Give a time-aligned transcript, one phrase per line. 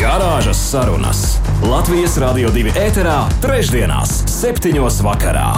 [0.00, 1.18] Garāžas sarunas
[1.60, 5.50] Latvijas Rādio 2 ēterā, trešdienās, septiņos vakarā.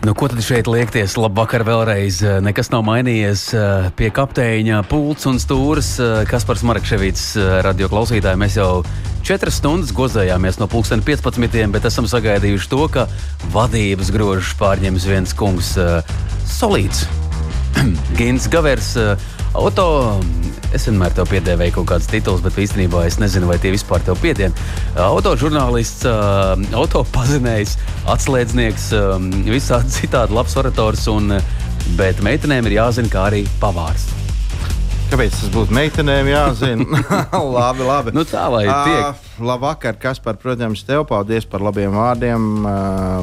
[0.00, 1.18] Nu, ko tad šeit liekties?
[1.20, 2.22] Labvakar vēlreiz.
[2.40, 3.42] Nekas nav mainījies.
[4.00, 5.90] Pie kapteiņa pults un stūres
[6.30, 7.34] Kaspars Markevits,
[7.66, 8.40] radio klausītāji.
[8.40, 8.70] Mēs jau
[9.28, 13.04] četras stundas gozējāmies no pulksten 15, bet esam sagaidījuši to, ka
[13.52, 15.74] vadības grožus pārņems viens kungs
[16.48, 17.04] Solīts.
[18.16, 18.94] Gins Gavers
[19.52, 20.16] Auto,
[20.76, 24.20] es vienmēr tev piedēvēju kaut kādus titulus, bet īstenībā es nezinu, vai tie vispār tev
[24.22, 24.54] piedien.
[25.00, 26.06] Auto žurnālists,
[26.76, 27.76] auto pazinējs,
[28.10, 28.90] atslēdznieks,
[29.48, 31.36] visādi citādi labs orators, un,
[31.98, 34.08] bet meitenēm ir jāzina, kā arī pavārs.
[35.10, 37.02] Kāpēc tas būtu meitenēm jāzina?
[37.56, 38.14] labi, labi.
[38.14, 39.10] Nu, tā lai tiek.
[39.10, 42.64] Uh, labvakar, Kaspar, protams, tev paldies par labiem vārdiem.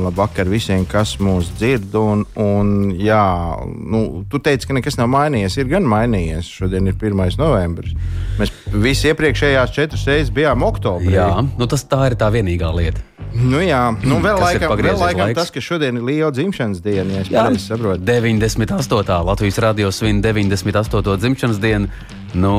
[0.03, 1.93] Labvakar visiem, kas mūs dzird.
[1.97, 3.23] Un, un, jā,
[3.65, 5.59] nu, tu teici, ka nekas nav mainījies.
[5.61, 6.49] Ir gan mainījies.
[6.59, 7.37] Šodien ir 1.
[7.41, 7.95] novembris.
[8.39, 11.15] Mēs visi iepriekšējās četras reizes bijām oktobrī.
[11.17, 13.03] Jā, nu, tas tā ir tā vienīgā lieta.
[13.37, 15.37] Nu, jā, nu, vēl laikam, vēl laikam laiks?
[15.37, 18.01] tas, ka šodien ir liela dzimšanas diena, ja es Jā, saprotu.
[18.07, 19.17] 98.
[19.27, 21.17] Latvijas radio svin 98.
[21.21, 21.91] dzimšanas dienu.
[22.37, 22.55] Nu,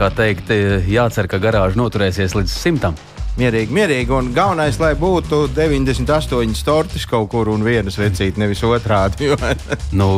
[0.00, 0.50] kā teikt,
[0.88, 2.96] jācer, ka garāža noturēsies līdz simtam.
[3.40, 4.12] Mierīgi, mierīgi.
[4.16, 9.30] Un galvenais, lai būtu 98 stortis kaut kur un vienas vecīt, nevis otrādi.
[9.30, 9.36] Jo,
[9.96, 10.10] Nu,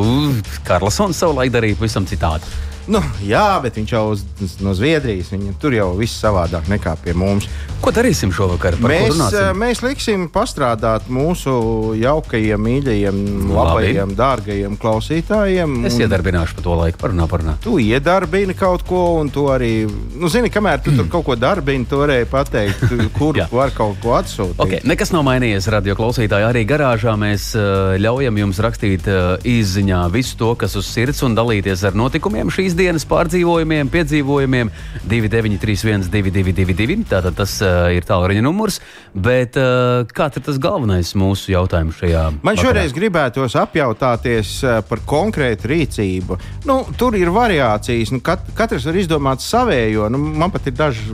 [0.67, 2.47] Karlsons savulaik darīja pavisam citādi.
[2.91, 4.25] Nu, jā, bet viņš jau uz,
[4.63, 5.31] no Zviedrijas.
[5.33, 7.49] Viņa, tur jau viss savādāk nekā pie mums.
[7.83, 8.77] Ko darīsim šovakar?
[8.79, 13.17] Mēs, eh, mēs liksim pastrādāt mūsu jaukajiem, mīļajiem,
[13.51, 13.57] Labi.
[13.57, 15.81] labajiem, dārgajiem klausītājiem.
[15.89, 17.57] Es iedarbināšu par to laiku, parunā, parunā.
[17.63, 21.89] Tu iedarbini kaut ko, un tu arī, nu, zini, kamēr tu tur kaut ko darbini,
[21.89, 22.87] tu varēji pateikt,
[23.19, 24.63] kur var kaut ko atsūtīt.
[24.63, 26.47] Okay, nekas nav mainījies, radio klausītāji.
[26.53, 31.35] Arī garāžā mēs uh, ļaujam jums rakstīt uh, izziņā visu to, kas uz sirds, un
[31.35, 34.71] dalīties ar notikumiem šīs dienas pārdzīvojumiem, piedzīvojumiem.
[35.09, 38.81] 2931, 222, tātad tas uh, ir tālruņa numurs.
[39.13, 42.25] Bet uh, kāds ir tas galvenais mūsu jautājums šajā?
[42.41, 42.69] Man vakarā?
[42.69, 46.39] šoreiz gribētos apjautāties eh, par konkrētu rīcību.
[46.69, 48.13] Nu, tur ir variācijas.
[48.15, 50.09] Nu, kat, katrs var izdomāt savējo.
[50.13, 51.09] Nu, man pat ir daži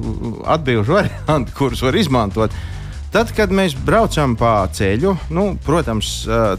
[0.47, 2.55] atbildžu varianti, kurus var izmantot.
[3.09, 6.11] Tad, kad mēs braucam pa ceļu, nu, protams,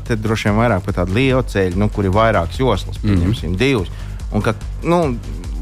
[0.08, 3.54] te droši vien vairāk pa tādu lielu ceļu, nu, kur ir vairākas joslas, pieņemsim, mm
[3.54, 3.60] -hmm.
[3.60, 3.92] divas.
[4.34, 4.54] Un, ka,
[4.86, 5.00] nu,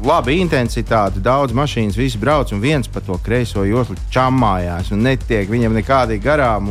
[0.04, 5.48] labi intensitāte, daudz mašīnas, visi brauc, un viens pa to kreiso joslu čamājās, un netiek
[5.50, 6.70] viņam nekādi garām.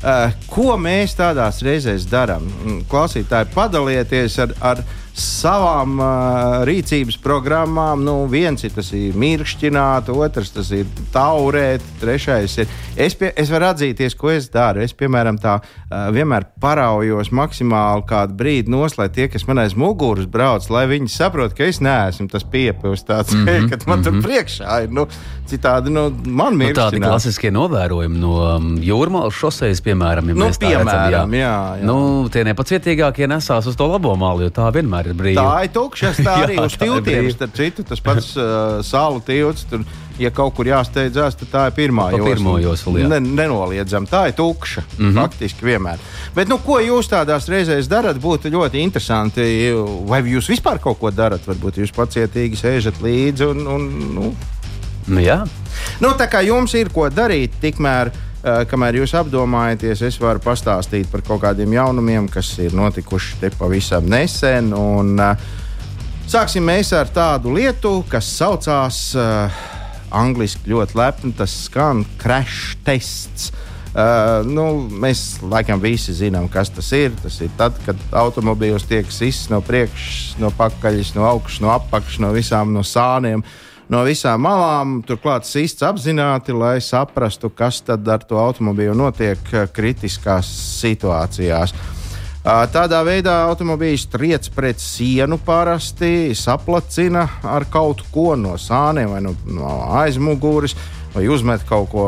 [0.00, 2.46] Uh, ko mēs tādās reizēs darām?
[2.88, 4.84] Klausītāji, padalieties ar, ar
[5.20, 8.04] savām uh, rīcības programmām.
[8.04, 12.70] Nu, viens ir tas ir mirkšķināt, otrs tas ir taurēt, trešais ir.
[12.96, 14.84] Es, pie, es varu atzīties, ko es daru.
[14.84, 19.76] Es, piemēram, tā uh, vienmēr paraujos maksimāli kādu brīdi nos, lai tie, kas man aiz
[19.78, 24.00] muguras brauc, lai viņi saprot, ka es neesmu tas piepildījums, tāds, mm -hmm, kad man
[24.00, 24.22] mm -hmm.
[24.22, 24.90] tur priekšā ir.
[24.90, 25.06] Nu,
[25.50, 30.46] citādi, nu, man Nu, ir tādi klasiskie novērojumi no um, jūrmālas šoseis, piemēram, ja Nu,
[30.46, 31.86] mēs tā redzam, piemēram, jā, jā.
[31.88, 35.42] Nu, tie nepacietīgākie nesās uz to labo malu, jo tā vienmēr ir brīva.
[35.42, 36.12] Tā ir tukša.
[36.20, 37.32] Tā arī uz ir tiltiem.
[37.34, 39.66] Starp citu, tas pats uh, salu tilts.
[39.70, 39.84] Tur,
[40.20, 42.28] ja kaut kur jāsteidzās, tad tā ir pirmā josla.
[42.28, 43.08] pirmo joslu, jā.
[43.08, 44.84] Ne, nenoliedzam, tā ir tukša.
[44.98, 45.08] Mm.
[45.08, 45.20] -hmm.
[45.22, 45.98] Faktiski vienmēr.
[46.34, 49.72] Bet, nu, ko jūs tādās reizēs darat, būtu ļoti interesanti.
[50.06, 51.46] Vai jūs vispār kaut ko darat?
[51.46, 54.34] Varbūt jūs pacietīgi sēžat līdzi un, un nu,
[55.10, 55.42] Nu, jā.
[56.00, 58.12] Nu, tā kā jums ir ko darīt, tikmēr,
[58.42, 64.06] kamēr jūs apdomājaties, es varu pastāstīt par kaut kādiem jaunumiem, kas ir notikuši te pavisam
[64.08, 64.72] nesen.
[64.76, 65.50] Un, uh,
[66.30, 69.64] sāksim mēs ar tādu lietu, kas saucās uh,
[70.16, 73.50] angļuiski ļoti lepni, tas skan crash tests.
[73.90, 77.10] Uh, nu, mēs laikam visi zinām, kas tas ir.
[77.20, 82.20] Tas ir tad, kad automobīls tiek sists no priekšas, no pakaļas, no augšas, no apakšas,
[82.22, 83.42] no visām no sāniem
[83.90, 89.66] no visām malām, turklāt sists apzināti, lai saprastu, kas tad ar to automobīlu notiek eh,
[89.74, 90.50] kritiskās
[90.80, 91.74] situācijās.
[92.40, 99.34] Tādā veidā automobīls triec pret sienu parasti, saplacina ar kaut ko no sāniem vai no,
[99.44, 100.72] no aizmugures.
[101.10, 102.04] Vai uzmet kaut ko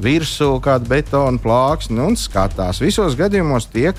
[0.00, 2.78] virsū, kādu betonu plāksni un skatās.
[2.80, 3.98] Visos gadījumos tiek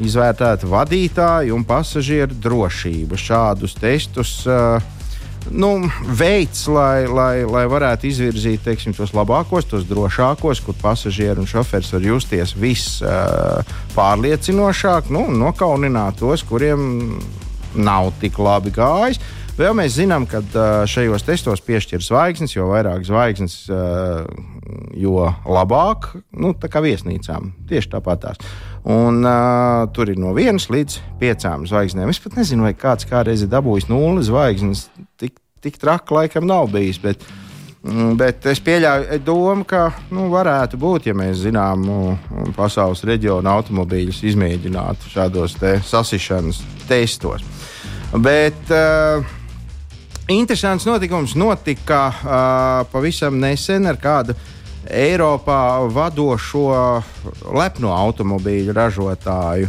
[0.00, 3.20] izvērtēta vadītāja un pasažieru drošība.
[3.20, 4.80] Šādus testus uh,
[5.50, 11.48] nu, veids, lai, lai, lai varētu izvirzīt teiksim, tos labākos, tos drošākos, kur pasažieri un
[11.50, 16.80] šofērs var justies vispārliecinošāk, uh, nu, nokaunināt tos, kuriem
[17.74, 19.18] nav tik labi gājis.
[19.60, 20.40] Vēl mēs zinām, ka
[20.88, 23.54] šajos testos piešķir zvaigznes, jo vairāk zvaigznes,
[24.96, 26.16] jo labāk.
[26.32, 28.40] Nu, tā kā viesnīcām, tieši tāpatās.
[28.84, 32.08] Un, uh, tur ir no vienas līdz piecām zvaigznēm.
[32.08, 34.86] Es pat nezinu, vai kāds kādreiz ir dabūjis nulles zvaigznes.
[35.20, 36.96] Tik, tik traki laikam nav bijis.
[37.02, 37.26] Bet,
[37.84, 41.98] mm, Bet es pieļauju domu, ka nu, varētu būt, ja mēs zinām, nu,
[42.56, 47.44] pasaules reģiona automobīļus izmēģinātu šādos te sasišanas testos.
[48.16, 49.20] Bet uh,
[50.32, 54.34] interesants notikums notika uh, pavisam nesen ar kādu
[54.88, 57.02] Eiropā vadošo
[57.52, 59.68] lepno automobīļu ražotāju.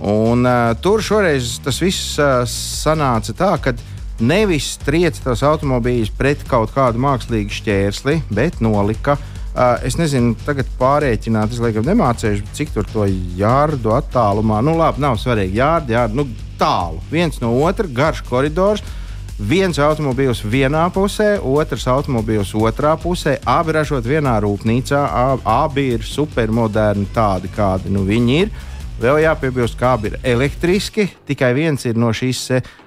[0.00, 3.74] Un, uh, tur šoreiz tas viss uh, sanāca tā, ka
[4.20, 9.18] nevis trieca tos automobīļus pret kaut kādu mākslīgu šķērsli, bet nolika.
[9.50, 14.62] Uh, es nezinu, tagad pārreikināt, es laikam nemācīšu, cik tur to jārdu attālumā.
[14.64, 15.58] Nu, labi, nav svarīgi.
[15.60, 16.26] Jārdi, jārdi, nu,
[16.60, 17.00] tālu.
[17.12, 18.84] Viens no otra, garš koridors.
[18.84, 18.99] Uh,
[19.40, 23.38] viens automobīls vienā pusē, otrs automobīls otrā pusē.
[23.48, 25.00] Abi ražot vienā rūpnīcā,
[25.48, 28.52] abi ir supermoderni, tādi kādi nu, viņi ir.
[29.00, 31.06] Vēl jāpiebilst, ka abi ir elektriski.
[31.28, 32.42] Tikai viens ir no šīs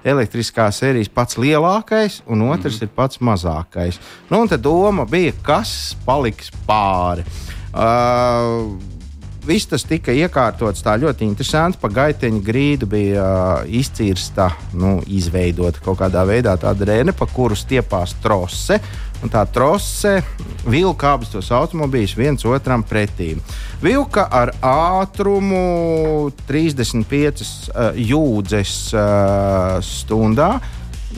[0.05, 2.85] elektriskās sērijas pats lielākais, un otrs mm.
[2.85, 3.97] ir pats mazākais.
[4.29, 7.25] Nu, un tad doma bija, kas paliks pāri.
[7.73, 8.75] Uh,
[9.47, 11.79] viss tas tika iekārtots tā ļoti interesanti.
[11.81, 14.49] Pa gaiteņa grīdu bija uh, izcirsta,
[14.79, 18.79] nu, izveidota kaut kādā veidā tāda rēna, pa kuru stiepās trose.
[19.23, 20.17] Un tā trose
[20.67, 23.29] vilka abus tos automobīļus viens otram pretī.
[23.83, 30.57] Vilka ar ātrumu 35 uh, jūdzes uh, stundā.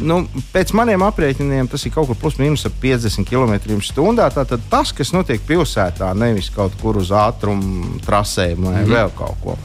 [0.04, 0.22] Nu,
[0.52, 4.26] pēc maniem aprēķiniem tas ir kaut kur plus mīnus 50 km/h.
[4.36, 8.92] Tātad tas, kas notiek pilsētā, nevis kaut kur uz ātrumu trasēm vai mm -hmm.
[8.92, 9.58] vēl kaut ko.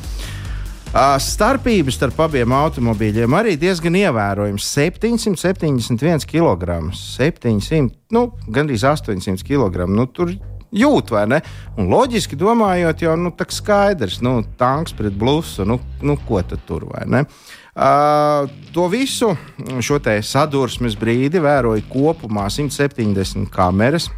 [1.23, 4.65] Starpības starp abiem automobīļiem arī diezgan ievērojams.
[4.75, 9.87] 771 kg, 700, nu, gandrīz 800 kg.
[9.87, 10.35] Nu, tur
[10.73, 11.41] jūt, vai ne?
[11.77, 16.59] Un loģiski domājot, jau nu, tā skaidrs, nu, tanks pret blusu, nu, nu ko tad
[16.67, 17.21] tur vai ne?
[17.21, 19.31] Uh, Uh, to visu
[19.79, 24.09] šo sadursmes brīdi vēroja kopumā 170 kameras.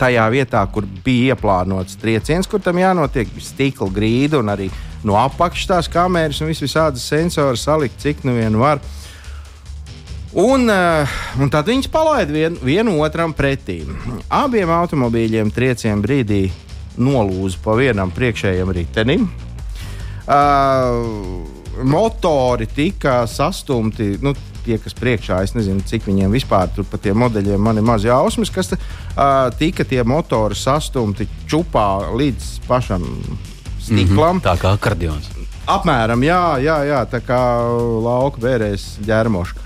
[0.00, 4.70] Tajā vietā, kur bija ieplānots trieciens, kur tam jānotiek, bija stikla grīda un arī
[5.04, 8.80] no apakšas tās kameras un visādas sensori salikt, cik nu vien var.
[10.36, 13.82] Un, un tad viņi palaida vien, vienu otram pretī.
[14.28, 16.42] Abiem automobīļiem trieciena brīdī
[17.00, 19.28] nolūza pa vienam priekšējam ritenim.
[20.26, 24.16] Uh, motori tika sastumti.
[24.22, 24.34] Nu,
[24.66, 28.06] tie, kas priekšā, es nezinu, cik viņiem vispār tur par tiem modeļiem man ir maz
[28.06, 28.80] jausmas, kas uh,
[29.58, 31.86] tika tie motori sastumti čupā
[32.18, 33.04] līdz pašam
[33.78, 34.36] stiklam.
[34.36, 35.30] Mm -hmm, tā kā akordions.
[35.66, 37.40] Apmēram, jā, jā, jā tā kā
[38.02, 39.60] lauka bērēs ģērmoška.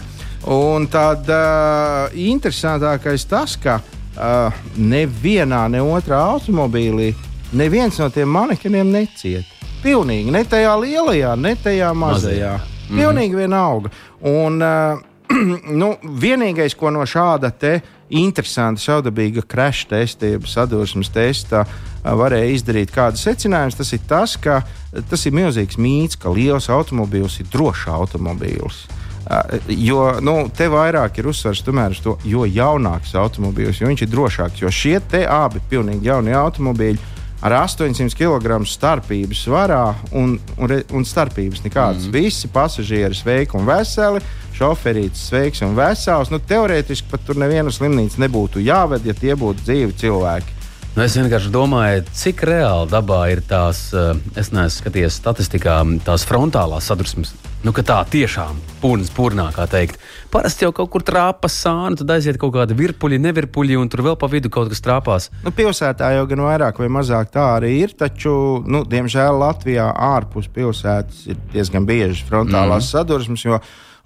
[0.48, 7.14] Un tad uh, interesantākais tas, ka uh, nevienā, ne otrā automobīlī
[7.52, 9.48] neviens no tiem manekeniem necieta.
[9.80, 12.52] Pilnīgi ne tajā lielajā, ne tajā mazajā.
[12.52, 12.54] mazajā.
[12.90, 13.00] Mm -hmm.
[13.00, 13.90] Pilnīgi vienalga.
[14.20, 15.00] Un, uh,
[15.82, 17.80] nu, vienīgais, ko no šāda te
[18.10, 24.36] interesanta, šaudabīga crash testa, jeb sadursmes testa uh, varēja izdarīt kādas secinājumus, tas ir tas,
[24.36, 24.62] ka
[25.10, 28.86] tas ir milzīgs mīts, ka liels automobīls ir drošs automobīls.
[29.30, 34.02] Uh, jo nu, te vairāk ir uzsvars tomēr uz to, jo jaunāks automobīls, jo viņš
[34.02, 34.60] ir drošāks.
[34.60, 36.98] Jo šie abi pilnīgi jaunie automobīļi
[37.40, 39.82] ar 800 kg starpības svarā
[40.12, 42.06] un, un, un starpības nekādas.
[42.06, 42.14] Mm.
[42.14, 44.22] Visi pasažieri sveiki un veseli.
[44.60, 46.28] Šoferītis sveiks un vesels.
[46.32, 50.59] Nu, teorētiski pat tur nevienu slimnīcu nebūtu jāved, ja tie būtu dzīvi cilvēki.
[50.96, 56.26] Nu, es vienkārši domāju, cik reāli dabā ir tās, eh, es neesmu skatījies statistikā, tās
[56.26, 59.98] frontālās sadursmes Nu, tā tiešām pūnas pūnā, kā teikt.
[60.32, 64.16] Parasti jau kaut kur trāpas sāni, tad aiziet kaut kāda virpuļi, nevirpuļi, un tur vēl
[64.16, 65.28] pa vidu kaut kas trāpās.
[65.44, 68.32] Nu, pilsētā jau gan vairāk vai mazāk tā arī ir, taču,
[68.64, 72.92] nu, diemžēl Latvijā ārpus pilsētas ir diezgan bieži frontālās mm.
[72.94, 73.44] sadursmes.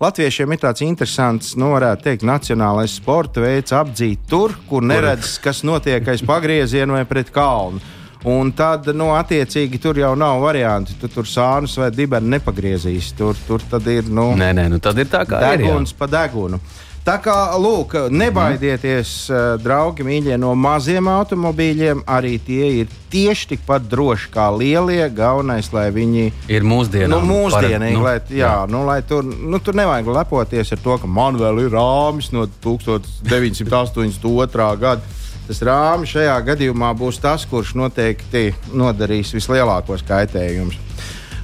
[0.02, 5.62] Latviešiem ir tāds interesants, nu, varētu teikt, nacionālais sporta veids apdzīt tur, kur neredz, kas
[5.62, 7.82] notiek aiz pagrieziena vai pret kalnu.
[8.24, 10.96] Un tad, nu, attiecīgi, tur jau nav varianti.
[10.96, 13.10] Tu tur sānus vai dibeni nepagriezīs.
[13.18, 14.08] Tur, tur tad ir.
[14.08, 16.60] Nu, nē, nē, nu tad ir tā kā deguns ir, pa degunu.
[17.04, 19.58] Tā kā, lūk, nebaidieties, mm.
[19.60, 22.00] draugi, mīļie, no maziem automobīļiem.
[22.08, 25.04] Arī tie ir tieši tikpat droši kā lielie.
[25.12, 27.12] Galvenais, lai viņi ir mūsdienīgi.
[27.12, 28.64] Nu, mūsdienīgi, nu, lai, jā, jā.
[28.72, 32.48] Nu, lai tur, nu, tur nevajag lepoties ar to, ka man vēl ir rāmis no
[32.64, 34.72] 1982.
[34.80, 35.04] gada.
[35.44, 40.80] Tas rāmis šajā gadījumā būs tas, kurš noteikti nodarīs vislielākos kaitējumus.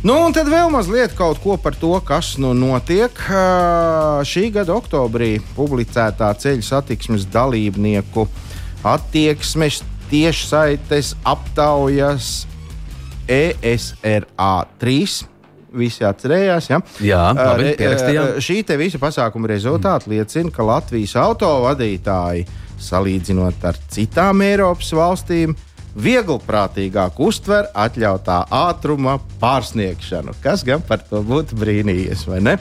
[0.01, 3.13] Nu, un tad vēl mazliet kaut ko par to, kas nu notiek.
[4.25, 8.25] Šī gada oktobrī publicētā ceļu satiksmes dalībnieku
[8.89, 12.31] attieksmes tiešsaites aptaujas
[13.29, 15.21] ESRA 3
[15.77, 16.71] visi atcerējās.
[16.73, 16.81] Ja?
[17.05, 17.77] Jā, labi,
[18.41, 20.17] šī visa pasākuma rezultāti mm.
[20.17, 22.47] liecina, ka Latvijas autovadītāji,
[22.81, 25.53] salīdzinot ar citām Eiropas valstīm,
[25.99, 30.37] vieglprātīgāk uztver atļautā ātruma pārsniegšanu.
[30.43, 32.57] Kas gan par to būtu brīnījies, vai ne?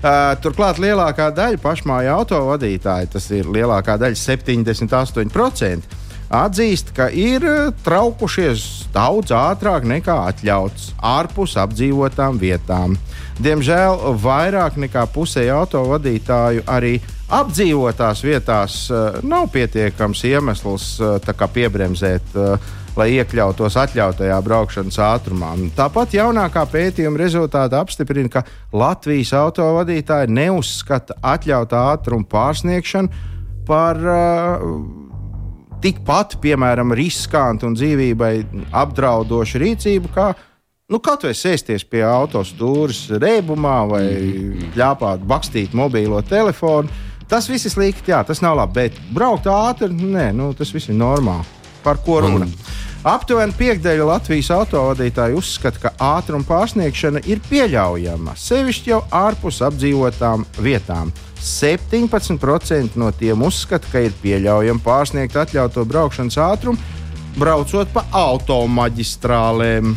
[0.00, 5.98] Uh, turklāt lielākā daļa pašmāju autovadītāju, tas ir lielākā daļa, 78%,
[6.30, 7.44] atzīst, ka ir
[7.84, 12.96] traukušies daudz ātrāk nekā atļauts ārpus apdzīvotām vietām.
[13.40, 16.98] Diemžēl vairāk nekā pusē autovadītāju arī
[17.30, 25.52] apdzīvotās vietās uh, nav pietiekams iemesls uh, piebremzēt, uh, lai iekļautos atļautajā braukšanas ātrumā.
[25.76, 28.44] Tāpat jaunākā pētījuma rezultāti apstiprina, ka
[28.74, 33.26] Latvijas autovadītāji neuzskata atļautā ātruma pārsniegšanu
[33.68, 34.00] par
[35.80, 38.34] tikpat, piemēram, riskantu un dzīvībai
[38.82, 40.32] apdraudošu rīcību, kā
[40.90, 44.06] Nu, kaut vai sēsties pie autostūras rēbumā vai
[44.74, 46.90] ļāpāt, bakstīt mobilo telefonu.
[47.30, 48.74] Tas viss ir slikti, jā, tas nav labi.
[48.80, 51.46] Bet braukt ātri, nē, nu, tas viss ir normāli.
[51.84, 52.44] Par ko runa?
[52.44, 52.78] Mm.
[53.08, 61.14] Aptuveni piekdaļa Latvijas autovadītāju uzskata, ka ātruma pārsniegšana ir pieļaujama, sevišķi jau ārpus apdzīvotām vietām.
[61.40, 66.76] 17% no tiem uzskata, ka ir pieļaujama pārsniegt atļautu braukšanas ātrumu,
[67.40, 69.94] braucot pa automaģistrālēm.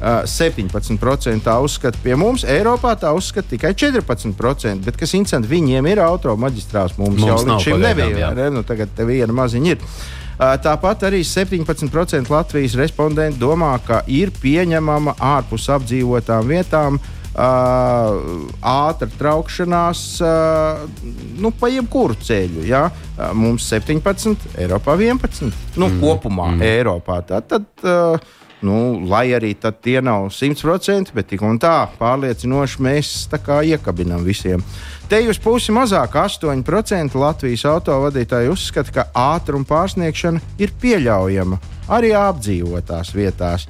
[0.00, 4.80] 17% tā uzskata pie mums, Eiropā tā uzskata tikai 14%.
[4.86, 8.32] Bet, kas interesanti, viņiem ir automaģistrāls, mums, mums jau līdz šim nebija.
[8.36, 8.48] Ne?
[8.54, 9.86] Nu, tagad viena maziņa ir.
[10.40, 20.00] Tāpat arī 17% Latvijas respondentu domā, ka ir pieņemama ārpus apdzīvotām vietām uh, ātra traukšanās
[21.40, 22.64] nu, pa jebkuru ceļu.
[22.66, 22.88] Ja?
[23.36, 25.52] Mums 17, Eiropā 11.
[25.76, 26.00] Nu, mm.
[26.00, 26.66] Kopumā mm.
[26.72, 27.20] Eiropā.
[27.28, 28.26] Tad, tad,
[28.60, 34.60] Nu, lai arī tie nav 100%, bet tik un tā pārliecinoši mēs tā iekabinām visiem.
[35.08, 41.58] Te uz pusi mazāk, 8% Latvijas autovadītāji uzskata, ka ātruma pārsniegšana ir pieļaujama
[41.90, 43.66] arī apdzīvotās vietās.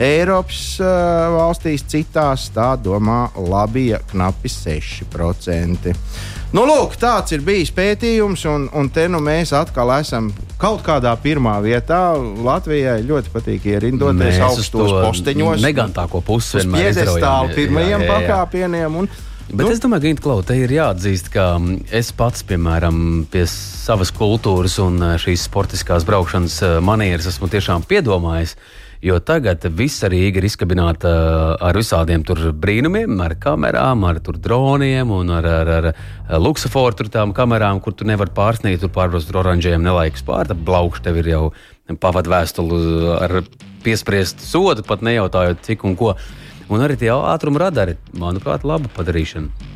[0.00, 0.88] Eiropas uh,
[1.36, 5.94] valstīs citās tā domā labi, ja knapi 6%.
[6.54, 11.10] Nu, lūk, tāds ir bijis pētījums, un, un te nu mēs atkal esam kaut kādā
[11.18, 12.14] pirmā vietā.
[12.14, 15.62] Latvijai ļoti patīk ierindoties augstos posteņos.
[15.64, 18.18] Negantāko pusi vienmēr piedestālu pirmajiem jā, jā, jā.
[18.18, 19.00] pakāpieniem.
[19.02, 19.10] Un,
[19.44, 21.48] Bet nu, es domāju, ka Intu te ir jāatzīst, ka
[21.92, 27.84] es pats, piemēram, pie savas kultūras un eh, šīs sportiskās braukšanas eh, manieres esmu tiešām
[27.90, 28.56] piedomājis.
[29.04, 31.10] Jo tagad visa Rīga ir izkabināta
[31.60, 37.82] ar visādiem brīnumiem, ar kamerām, ar droniem un ar, ar, ar luksusforu tur tām kamerām,
[37.84, 40.48] kur tu nevari pārsniegt, tur pārbraukt ar oranžiem nelaikus pār.
[40.48, 41.42] Tad blaukš tev ir jau
[42.00, 42.80] pavadu vēstuli
[43.18, 43.36] ar
[43.84, 46.14] piespriestu sodu, pat nejautājot, cik un ko.
[46.72, 49.72] Un arī tie ātruma radari, manuprāt, laba padarīšana.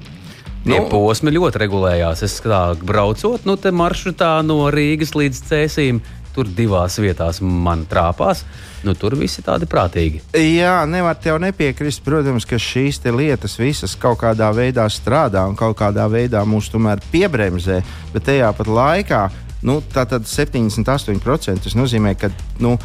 [0.64, 2.24] Tie nu, posmi ļoti regulējās.
[2.24, 6.00] Es kā braucot, nu, te maršrutā no Rīgas līdz Cēsīm
[6.38, 8.44] tur divās vietās man trāpās.
[8.86, 10.22] Nu, tur viss ir tādi prātīgi.
[10.38, 12.04] Jā, nevar tev nepiekrist.
[12.06, 17.02] Protams, ka šīs lietas visas kaut kādā veidā strādā un kaut kādā veidā mūs tomēr
[17.10, 17.82] piebremzē.
[18.14, 19.24] Bet tajā pat laikā
[19.66, 22.30] nu, 78% tas nozīmē, ka
[22.62, 22.76] nu,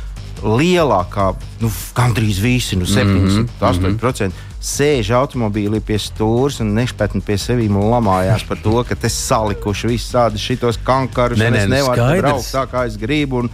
[0.44, 1.30] lielākā,
[1.62, 3.28] nu, gandrīz visi, nu, 78% mm
[3.62, 4.32] -hmm.
[4.64, 10.42] Sēž automobīlī pie stūres un nešpatni pie sevis lamājās par to, ka te salikuši visādi
[10.42, 13.44] šitos kankarus, ne, un ne, es nu, nevaru braukt tā, kā es gribu.
[13.44, 13.54] Un,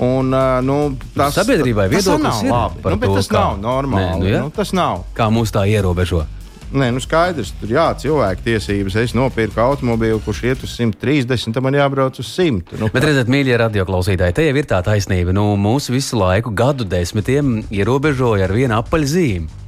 [0.00, 0.32] Un,
[0.64, 0.76] nu,
[1.12, 2.80] tas, Sabiedrībai viedoklis ir labi.
[2.86, 3.36] Nu, to, tas kā...
[3.36, 4.06] nav normāli.
[4.06, 4.38] Nē, nu, ja?
[4.46, 5.02] nu, tas nav.
[5.12, 6.22] Kā mūs tā ierobežo?
[6.70, 8.96] Nē, nu skaidrs, tur jā, cilvēku tiesības.
[9.02, 12.78] Es nopirku automobīlu, kurš iet uz 130, tam man jābrauc uz 100.
[12.80, 15.34] Nu, Bet, redziet, mīļie radioklausītāji, te jau ir tā taisnība.
[15.36, 19.60] Nu, mūsu visu laiku, gadu desmitiem, ierobežoja ar vienu apaļzīmi.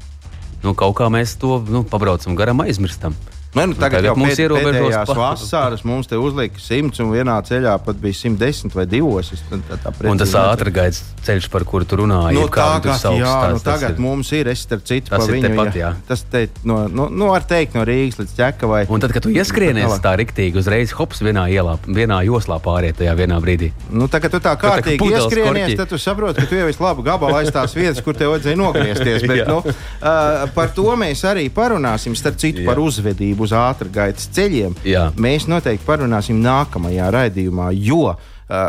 [0.63, 3.17] Nu, kaut kā mēs to nu, pabraucam garām, aizmirstam.
[3.55, 7.35] Nu, nu, tagad, Tagad jau mums pēdējās pa- vasaras mums te uzlika 100 un vienā
[7.45, 9.11] ceļā pat bija 110 vai 2.
[9.21, 12.89] Es, tā, tā, Un tas ātrgaitas ceļš, par kuru tu runāji, Nu, ir kā tu
[12.89, 14.49] tagad, sauc, jā, tas- nu, tagad ir- mums ir.
[14.49, 15.91] Es starp citu Tas pa ir viņu, tepat, jā.
[16.09, 18.87] Tas te, no, no, nu, var teikt, no Rīgas līdz Čekavai.
[18.89, 23.13] Un tad, kad tu ieskrienies tā riktīgi, uzreiz hops vienā ielā, vienā joslā pāriet tajā
[23.21, 23.71] vienā brīdī.
[23.91, 25.77] Nu, tā, kad tu tā tā kā kārtīgi ieskrienies, korķī.
[25.77, 28.57] tad tu saproti, ka tu jau esi labi gabalā aiz tās vietas, kur tev vajadzēja
[28.57, 29.27] nogriezties.
[29.29, 32.17] Bet, nu, uh, par to mēs arī parunāsim.
[32.17, 32.67] Starp citu, Jā.
[32.73, 34.77] par uzvedību uz ātrgaitas ceļiem.
[34.89, 35.09] Jā.
[35.17, 38.15] Mēs noteikti parunāsim nākamajā raidījumā, jo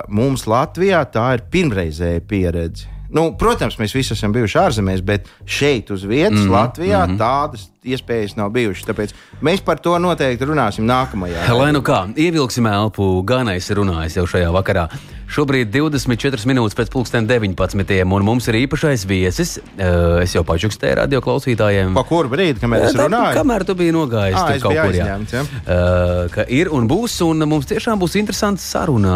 [0.07, 2.89] mums Latvijā tā ir pirmreizēja pieredze.
[3.13, 6.53] Nu, protams, mēs visi esam bijuši ārzemēs, bet šeit, uz vietas, mm.
[6.53, 7.19] Latvijā, mm -hmm.
[7.19, 8.87] tādas iespējas nav bijušas.
[8.89, 9.13] Tāpēc
[9.43, 11.47] mēs par to noteikti runāsim nākamajā.
[11.57, 14.87] Lai nu kā, ievilksim elpu, ganais ir runājis jau šajā vakarā.
[15.33, 18.03] Šobrīd 24 minūtes pēc pusdien 19.
[18.05, 19.55] un mums ir īpašais viesis.
[19.77, 21.93] Eh, Es jau pačukstēju radio klausītājiem.
[21.97, 23.33] Pa kuru brīdi, kamēr es Tā, runāju?
[23.39, 25.07] Kamēr tu biji nogājis Ā, tur kaut kur, jā.
[25.07, 25.41] aizņemts, ja.
[25.65, 29.15] Uh, ka ir un būs, un mums tiešām būs interesanta saruna.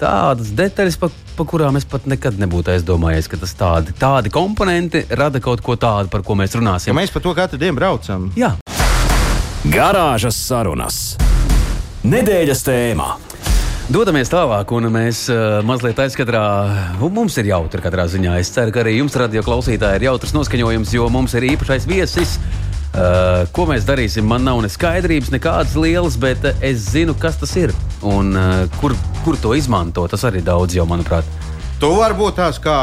[0.00, 5.02] Tādas detaļas, pa, pa kurām es pat nekad nebūtu aizdomājies, ka tas tādi, tādi komponenti
[5.10, 6.94] rada kaut ko tādu, par ko mēs Ja runāsim.
[6.96, 7.89] mēs par to katru dienu braucam.
[8.38, 8.54] Jā,
[9.68, 10.96] Garāžas sarunas.
[12.00, 13.08] Nedēļas tēmā.
[13.92, 16.40] Dodamies tālāk, un mēs uh, mazliet aizkadrā.
[17.04, 18.38] un Mums ir jautri katrā ziņā.
[18.40, 22.38] Es ceru, ka arī jums, radio klausītāji, ir jautrs noskaņojums, jo mums ir īpašais viesis.
[22.90, 24.24] Uh, ko mēs darīsim?
[24.24, 28.64] Man nav ne skaidrības, nekādas lielas, bet uh, es zinu, kas tas ir un uh,
[28.80, 30.06] kur, kur to izmanto.
[30.08, 31.28] Tas arī daudz jau, manuprāt.
[31.80, 32.76] Tu vari būt tāds kā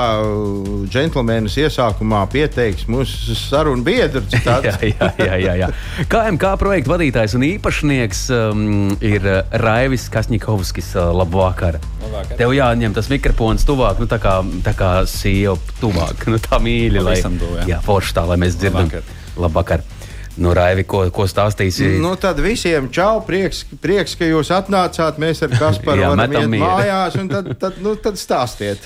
[0.89, 4.23] džentlmenis iesākumā pieteiks mūsu sarunu biedru.
[4.33, 4.55] jā,
[4.89, 5.67] jā, jā, jā, jā.
[6.09, 8.63] KMK projekta vadītājs un īpašnieks um,
[8.97, 10.95] ir uh, Raivis Kasņikovskis.
[10.97, 11.77] Uh, labvakar.
[12.07, 12.39] Labvakar.
[12.41, 16.25] Tev jāņem tas mikrofons tuvāk, nu, tā kā, tā kā sieva tuvāk.
[16.33, 17.69] Nu, tā mīļi, lai, tuvu, jā.
[17.75, 18.89] jā, forši tā, lai mēs dzirdam.
[18.89, 19.13] Labvakar.
[19.37, 19.85] Labvakar.
[20.37, 21.95] Nu, Raivi, ko, ko stāstīsi?
[22.01, 25.17] Nu, tad visiem čau, prieks, prieks, ka jūs atnācāt.
[25.21, 26.67] Mēs ar Kasparu Jā, varam iet mieru.
[26.67, 28.85] mājās, un tad, tad, nu, tad stāstiet.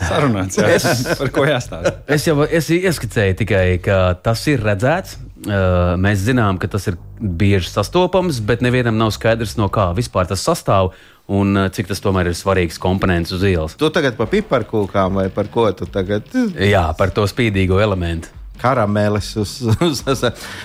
[0.00, 0.78] Sarunāts, jā.
[1.20, 1.98] Par ko jāstāsta?
[2.08, 5.18] Es jau es ieskicēju tikai, ka tas ir redzēts.
[5.38, 10.26] Uh, mēs zinām, ka tas ir bieži sastopams, bet nevienam nav skaidrs, no kā vispār
[10.26, 10.90] tas sastāv
[11.30, 13.76] un uh, cik tas tomēr ir svarīgs komponents uz ielas.
[13.78, 16.26] Tu tagad par piparkūkām vai par ko tu tagad?
[16.56, 18.32] Jā, par to spīdīgo elementu.
[18.60, 19.30] Karamelis.
[19.40, 20.24] Uz, uz, uz.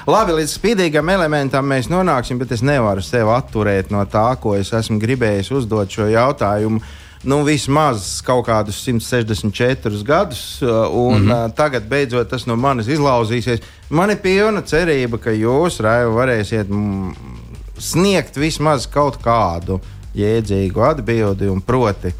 [0.09, 4.73] Labi, līdz spīdīgam elementam mēs nonāksim, bet es nevaru sevi atturēt no tā, ko es
[4.73, 6.81] esmu gribējis uzdot šo jautājumu.
[7.23, 11.53] Nu, vismaz kaut kādus 164 gadus, un mm -hmm.
[11.55, 13.61] tagad beidzot tas no manis izlauzīsies.
[13.89, 17.13] Man ir pilna cerība, ka jūs, Raiva, varēsiet mm,
[17.79, 19.79] sniegt vismaz kaut kādu
[20.15, 22.13] jēdzīgu atbildi, un proti,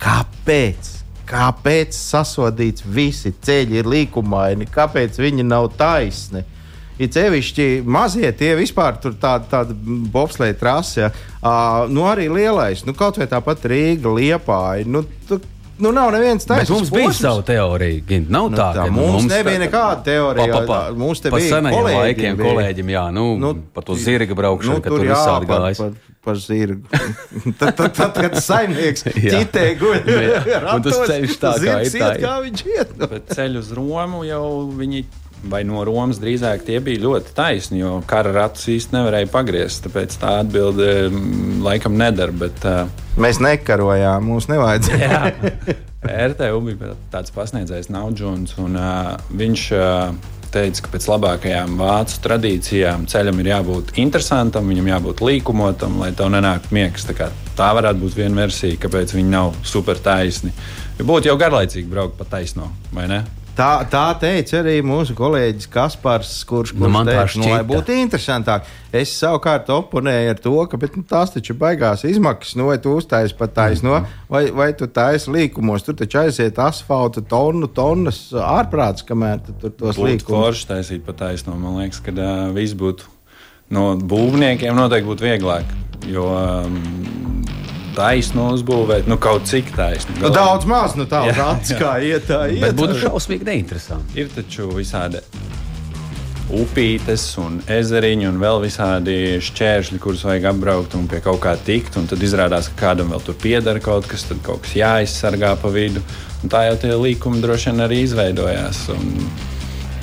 [0.00, 1.01] kāpēc?
[1.32, 4.66] Kāpēc sasodīts visi ceļi ir līkumaini?
[4.68, 6.42] Kāpēc viņi nav taisni?
[7.00, 9.74] Ir sevišķi mazie, tie vispār tur tāda, tāda
[10.12, 11.08] bobsleja trase, ja.
[11.40, 14.84] uh, nu arī lielais, nu kaut vai tāpat Rīga, Liepāja.
[14.86, 15.40] Nu, tu,
[15.82, 16.74] nu nav neviens Bet taisns.
[16.76, 17.22] mums bija posms.
[17.24, 18.04] sava teorija.
[18.06, 18.28] Gint.
[18.30, 20.80] Nav Nu, tā, tā, ka mums nebija tā- nekāda teorija, Pa, pa, pa.
[21.00, 22.46] mums te pa bija senajiem kolēģiem bija.
[22.52, 26.38] kolēģiem, jā, nu, nu, par to zirga braukšanu, nu, ka tur jā, visādi par, par
[26.38, 26.86] zirgu.
[27.58, 29.98] tad, tad, tad, kad saimnieks ķitē guļ,
[30.86, 32.94] tas ceļš tā kā ir, tā iet, kā viņš iet.
[33.02, 34.46] Bet ceļu uz Romu jau
[34.78, 35.04] viņi.
[35.50, 39.80] Vai no Romas drīzāk tie bija ļoti taisni, jo kara ratus īsti nevarēja pagriezt.
[39.88, 42.30] Tāpēc tā atbilde mm, laikam nedara.
[42.44, 42.86] Bet, uh,
[43.18, 45.08] Mēs nekarojām, mums nevajadzēja.
[45.10, 45.74] jā,
[46.30, 50.14] RTU bija tāds pasniedzējs Naudžons, un uh, viņš uh,
[50.52, 56.32] teica, ka pēc labākajām vācu tradīcijām ceļam ir jābūt interesantam, viņam jābūt līkumotam, lai tev
[56.34, 57.06] nenāktu miegs.
[57.08, 60.52] Tā, tā varētu būt viena versija, kāpēc viņi nav super taisni.
[60.98, 63.24] Jo būtu jau garlaicīgi braukt pa taisno, vai ne?
[63.52, 67.66] Tā, tā teica arī mūsu kolēģis Kaspars, kurš, Nu, man teica, nu, lai šķita.
[67.68, 68.70] būtu interesantāk.
[68.96, 72.94] Es savukārt oponēju ar to, ka bet, nu, tās taču baigās izmaksas, nu, vai tu
[72.96, 73.98] uztaisīji pat taisno,
[74.32, 75.84] vai, vai tu taisīji līkumos.
[75.84, 80.32] Tur taču aiziet asfalta tonu, tonnas ārprāts, kamēr tu tur tos līkumus.
[80.32, 81.52] forši taisīt pa taisno.
[81.60, 83.04] Man liekas, ka uh, viss būtu
[83.76, 85.76] no būvniekiem noteikti būtu vieglāk.
[86.08, 86.80] Jo um,
[87.96, 90.18] taisno uzbūvēt, nu kaut cik taisnu.
[90.22, 92.62] Nu, daudz maz, nu tā uz acis kā iet, tā iet.
[92.64, 94.16] Bet būtu šausmīgi neinteresanti.
[94.22, 95.22] Ir taču visādi
[96.52, 101.96] upītes un ezeriņi un vēl visādi šķēršļi, kurus vajag apbraukt un pie kaut kā tikt.
[102.00, 105.72] Un tad izrādās, ka kādam vēl tur pieder kaut kas, tad kaut kas jāizsargā pa
[105.72, 106.02] vidu.
[106.42, 108.84] Un tā jau tie līkumi droši vien arī izveidojās.
[108.92, 109.30] Un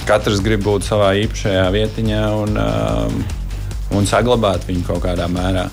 [0.09, 3.19] katrs grib būt savā īpašajā vietiņā un, um,
[3.99, 5.67] un saglabāt viņu kaut kādā mērā.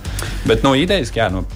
[0.47, 1.47] Bet no idejas, jā, no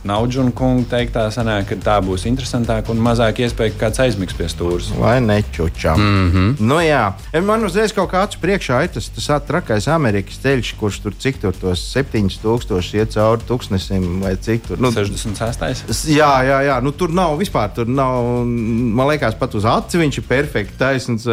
[0.00, 4.46] Naudžuna kunga teiktā sanāk, ka tā būs interesantāk un mazāk iespēja, ka kāds aizmigs pie
[4.48, 4.88] stūres.
[4.96, 6.00] Vai nečučam?
[6.00, 6.54] Mm -hmm.
[6.60, 7.12] nu, jā,
[7.44, 11.52] man uzreiz kaut kāds priekšā ir tas, tas trakais Amerikas ceļš, kurš tur cik tur
[11.52, 14.80] tos 7000 iet cauri tūkstnesim vai cik tur.
[14.80, 16.08] Nu, 66.
[16.08, 16.80] Jā, jā, jā.
[16.80, 21.26] Nu, tur nav vispār, tur nav, man liekas, pat uz aci viņš ir perfekti taisns.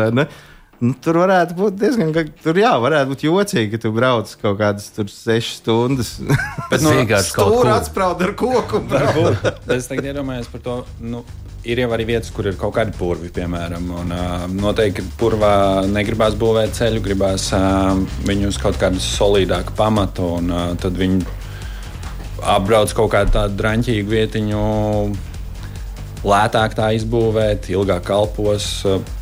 [0.78, 2.12] Nu, tur varētu būt diezgan,
[2.44, 6.12] tur jā, varētu būt jocīgi, ka tu brauc kaut kādas sešas stundas.
[6.72, 8.84] Bet nu, vienkārši kaut kur atsprāst ar koku.
[9.74, 10.76] es tagad iedomājos par to.
[11.02, 11.24] Nu,
[11.66, 13.90] ir jau arī vietas, kur ir kaut kādi purvi, piemēram.
[14.04, 15.56] Un, uh, noteikti purvā
[15.90, 17.98] negribās būvēt ceļu, gribās uh,
[18.30, 20.30] viņu uz kaut kādu solidāku pamatu.
[20.38, 21.26] Un, uh, tad viņi
[22.54, 24.64] apbrauc kaut kādu tādu drāmīgu vietiņu,
[26.28, 28.76] lētāk tā izbūvēt, ilgāk kalpos.
[28.86, 29.17] Uh,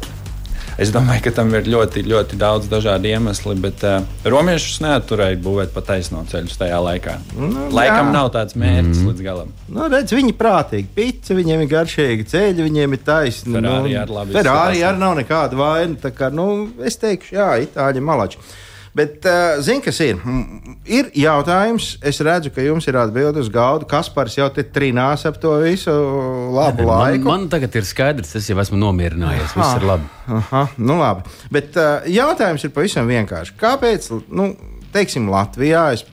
[0.81, 5.71] Es domāju, ka tam ir ļoti, ļoti daudz dažādu iemeslu, bet uh, romiešus neatturēja būvēt
[5.71, 7.13] pa taisno ceļu tajā laikā.
[7.37, 8.15] Nu, Laikam jā.
[8.17, 9.07] nav tāds mērķis mm.
[9.11, 9.53] līdz galam.
[9.71, 13.55] Nu, redz, viņi prātīgi, pici, viņiem ir garšīgi ceļi, viņiem ir taisni.
[13.55, 14.35] Ferrari nu, ar labi.
[14.35, 16.13] Ferrari arī nav nekāda vaina.
[16.15, 16.49] Kā, nu,
[16.83, 18.43] es teikšu, jā, itāļi malači.
[18.95, 20.21] Bet, uh, zini, kas ir?
[20.87, 23.83] Ir jautājums, es redzu, ka jums ir atbilde uz galda.
[23.91, 25.91] Kaspars jau te trinās ap to visu
[26.55, 27.25] labu laiku.
[27.27, 29.51] Man, man tagad ir skaidrs, es jau esmu nomierinājies.
[29.51, 30.07] Aha, viss ir labi.
[30.39, 31.27] Aha, nu labi.
[31.51, 33.57] Bet uh, jautājums ir pavisam vienkāršs.
[33.59, 34.53] Kāpēc, nu,
[34.95, 36.05] teiksim, Latvijā es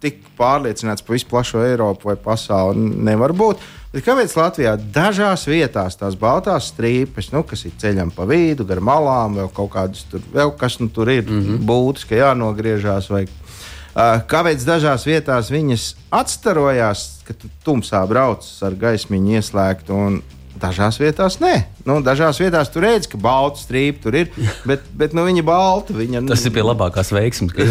[0.00, 3.62] tik, pārliecināts par visu plašo Eiropu vai pasauli nevar būt?
[3.90, 8.78] Bet kāpēc Latvijā dažās vietās tās baltās strīpes, nu, kas ir ceļam pa vidu, gar
[8.86, 11.64] malām, vēl kaut kādas tur, vēl kas nu, tur ir, mm -hmm.
[11.66, 13.10] būtis, ka jānogriežās.
[13.10, 20.22] Vai, uh, kāpēc dažās vietās viņas atstarojās, ka tu tumsā brauc ar gaismiņu ieslēgtu un
[20.60, 21.54] Dažās vietās nē.
[21.88, 24.32] Nu, dažās vietās tur redz, ka balta strīpa tur ir,
[24.68, 25.96] bet, bet nu, viņa balta.
[25.96, 27.54] Viņa, Tas ir pie labākās veiksmes.
[27.56, 27.64] Ka...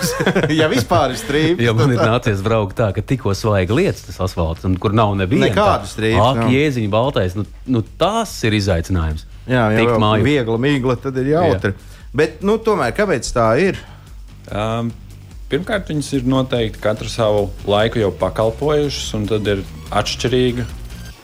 [0.60, 1.64] ja vispār ir strīpa.
[1.64, 5.16] Jo man ir nācies braukt tā, ka tikko svaiga lietas tas asfalts, un kur nav
[5.16, 6.26] neviena nekāda strīpa.
[6.34, 9.24] Ak, jēziņa baltais, nu, nu tas ir izaicinājums.
[9.48, 11.72] Jā, jau tādā viegla mīkla, tad ir jautri.
[11.72, 11.90] Jā.
[12.14, 13.80] Bet, nu, tomēr, kāpēc tā ir?
[14.52, 14.92] Um,
[15.50, 20.66] pirmkārt, viņas ir noteikti katru savu laiku jau pakalpojušas, un tad ir atšķirīga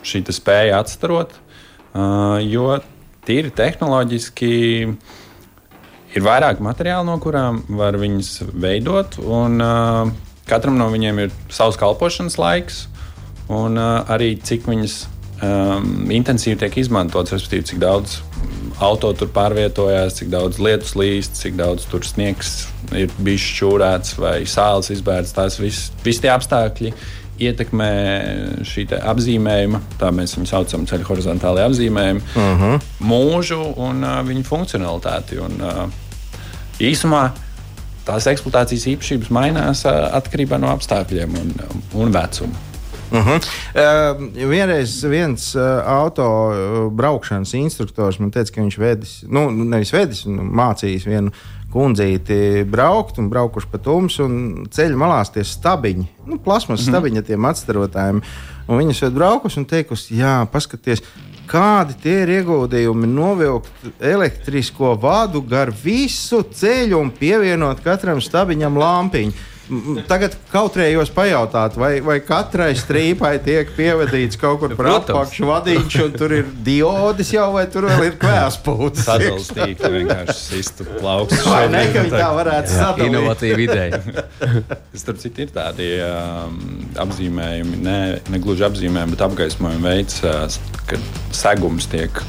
[0.07, 1.33] šī spēja atstarot,
[2.45, 2.67] jo
[3.27, 4.51] tīri tehnoloģiski
[6.15, 9.17] ir vairāk materiālu, no kurām var viņas veidot.
[9.21, 10.11] Un, uh,
[10.49, 12.83] katram no viņiem ir savs kalpošanas laiks,
[13.51, 14.97] un uh, arī cik viņas
[15.45, 18.19] um, intensīvi tiek izmantotas, respektīvi, cik daudz
[18.81, 22.65] auto tur pārvietojās, cik daudz lietus līst, cik daudz tur sniegs
[22.97, 25.35] ir bijis šķūrēts vai sāls izbērts.
[25.37, 26.91] Tās visi vis tie apstākļi
[27.47, 27.91] ietekmē
[28.67, 32.63] šī apzīmējuma, tā mēs viņu saucam, ceļu horizontālajā apzīmējuma, uh mhm.
[32.63, 32.89] -huh.
[33.11, 35.39] mūžu un uh, viņa funkcionalitāti.
[35.41, 35.85] Un, uh,
[36.81, 37.29] īsumā
[38.05, 41.55] tās eksploatācijas īpašības mainās uh, atkarībā no apstākļiem un,
[41.93, 42.67] un vecuma.
[43.11, 43.39] Uh -huh.
[43.75, 49.91] uh, vienreiz viens uh, auto uh, braukšanas instruktors man teica, ka viņš vedis, nu, nevis
[49.93, 51.31] vedis, nu, mācījis vienu
[51.71, 54.37] kundzīti braukt un braukuši pa tumsu un
[54.71, 56.89] ceļu malās tie stabiņi, nu, plasmas mm -hmm.
[56.89, 58.21] stabiņi tiem atstarotājiem.
[58.67, 61.01] Un viņas ir braukusi un teikusi, jā, paskatieties,
[61.51, 69.31] kādi tie ir ieguldījumi novilkt elektrisko vadu gar visu ceļu un pievienot katram stabiņam lampiņu.
[70.09, 76.17] Tagad kautrējos pajautāt, vai, vai katrai strīpai tiek pievadīts kaut kur par apakšu vadīņš, un
[76.19, 79.05] tur ir diodis jau, vai tur vēl ir kvēspūts.
[79.07, 81.47] Sadalstīt vienkārši sistu plaukstus.
[81.47, 83.13] Vai ne, ka viņi tā varētu sadalīt?
[83.13, 84.01] Inovatīva ideja.
[85.05, 86.59] Starp citu ir tādi um,
[87.05, 90.45] apzīmējumi, ne, ne gluži apzīmējumi, bet apgaismojumi veids, uh,
[90.91, 92.23] kad segums tiek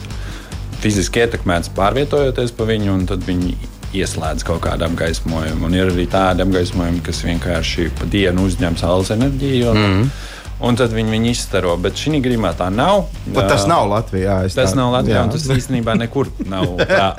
[0.82, 3.56] fiziski ietekmēts pārvietojoties pa viņu, un tad viņi
[3.96, 5.66] ieslēdz kaut kādu apgaismojumu.
[5.68, 9.70] Un ir arī tādi apgaismojumi, kas vienkārši pa dienu uzņem saules enerģiju.
[9.70, 10.30] Un, mm -hmm.
[10.62, 11.76] Un tad viņi viņu izstaro.
[11.76, 13.08] Bet šī gadījumā tā nav.
[13.26, 14.42] Bet tas nav Latvijā.
[14.54, 15.24] Tas tā, nav Latvijā, jā.
[15.24, 16.76] un tas īstenībā nekur nav.
[16.98, 17.14] Tā.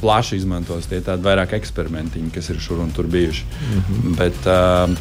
[0.00, 3.44] Plaši izmantos tie tādi vairāk eksperimentiņi, kas ir šur un tur bijuši.
[3.44, 4.16] Mm -hmm.
[4.16, 4.96] Bet, uh,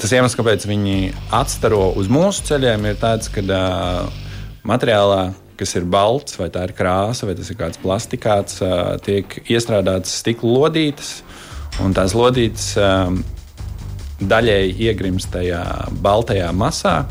[0.00, 4.08] tas iemesls, kāpēc viņi atstaro uz mūsu ceļiem, ir tāds, ka uh,
[4.64, 8.60] materiālā kas ir balts, vai tā ir krāsa, vai tas ir kāds plastikāts,
[9.06, 11.20] tiek iestrādātas stikla lodītes.
[11.82, 12.74] Un tās lodītes
[14.22, 15.62] daļēji iegrimst tajā
[16.04, 17.02] baltajā masā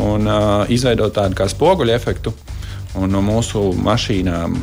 [0.00, 0.30] un
[0.72, 2.32] izveido tādu kā spoguļu efektu.
[2.98, 4.56] Un no mūsu mašīnām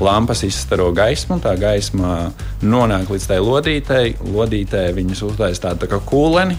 [0.00, 2.30] lampas izstaro gaismu, tā gaisma
[2.64, 4.14] nonāk līdz tai lodītei.
[4.24, 6.56] Lodītē viņas uztaisīs tādu tā kā kūleni,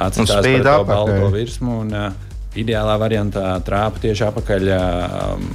[0.00, 1.82] atstās to balto virsmu.
[1.84, 5.46] Un, uh, ideālā variantā trāpa tieši apakaļ um,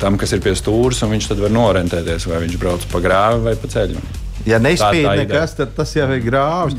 [0.00, 3.44] tam, kas ir pie stūres, un viņš tad var norentēties, vai viņš brauc pa grāvi
[3.48, 4.00] vai pa ceļu.
[4.48, 6.78] Ja nespīd nekas, tad tas jau ir grāvis.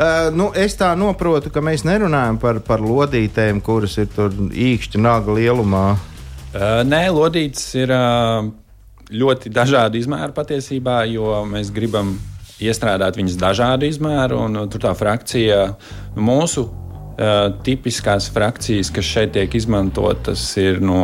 [0.00, 5.34] Uh, nu, es tā saprotu, ka mēs nerunājam par, par lodītēm, kuras ir īkšķi naga
[5.36, 5.84] lielumā.
[6.50, 8.48] Uh, nē, lodītes ir uh,
[9.10, 12.14] ļoti dažādi izmēri patiesībā, jo mēs gribam
[12.60, 15.66] iestrādāt viņas dažādu izmēru, un tur tā frakcija
[16.16, 16.68] mūsu
[17.66, 21.02] tipiskās frakcijas, kas šeit tiek izmantotas, ir no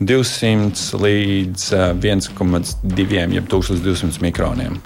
[0.00, 4.80] 200 līdz uh, 1,2 jeb 1200 mikroniem.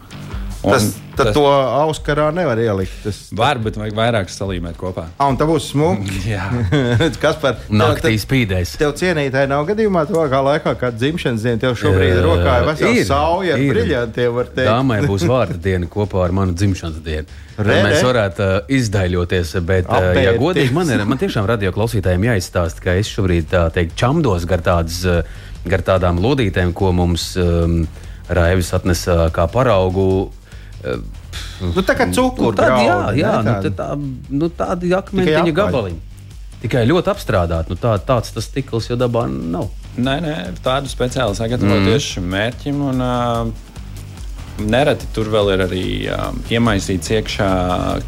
[0.65, 2.95] Tas, tad tas, to auskarā nevar ielikt.
[3.05, 5.07] Tas, var, bet vajag vairāk salīmēt kopā.
[5.19, 6.17] Ah, un tā būs smuka.
[6.35, 6.49] Jā,
[7.23, 8.75] kas par naktī spīdēs.
[8.81, 13.11] Tev cienītāji nav gadījumā, tuvākā laikā, kad dzimšanas diena tev šobrīd ir rokā, ir vesels
[13.11, 14.43] sauja ar briļantiem.
[14.61, 17.41] Dāmai būs vārda diena kopā ar manu dzimšanas dienu.
[17.55, 22.25] Re, mēs varētu uh, izdaļoties, bet, uh, ja godīgi, man, ir, man tiešām radio klausītājiem
[22.33, 25.21] jāizstāsta, ka es šobrīd tā teikt čamdos gar, tādas, uh,
[25.71, 27.85] gar tādām lodītēm, ko mums um,
[28.27, 30.33] Raivis atnesa kā paraugu
[31.65, 33.87] Nu, tā kā cukuru nu, tāda, jā, jā, ne, nu, tā,
[34.43, 36.01] nu, tādi akmentiņa gabaliņi.
[36.65, 37.75] Tikai ļoti apstrādāti.
[37.75, 39.69] Nu, tā, tāds tas stikls jau dabā nav.
[39.95, 41.89] Nē, nē, tādu speciāli sagatavo mm.
[41.91, 42.81] tieši šim mērķim.
[42.91, 43.75] Un, uh,
[44.65, 47.51] nereti tur vēl ir arī uh, iemaisīts iekšā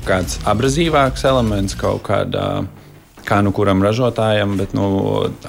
[0.06, 2.64] kāds abrazīvāks elements, kaut kādā.
[3.26, 4.86] Kā nu kuram ražotājam, bet nu,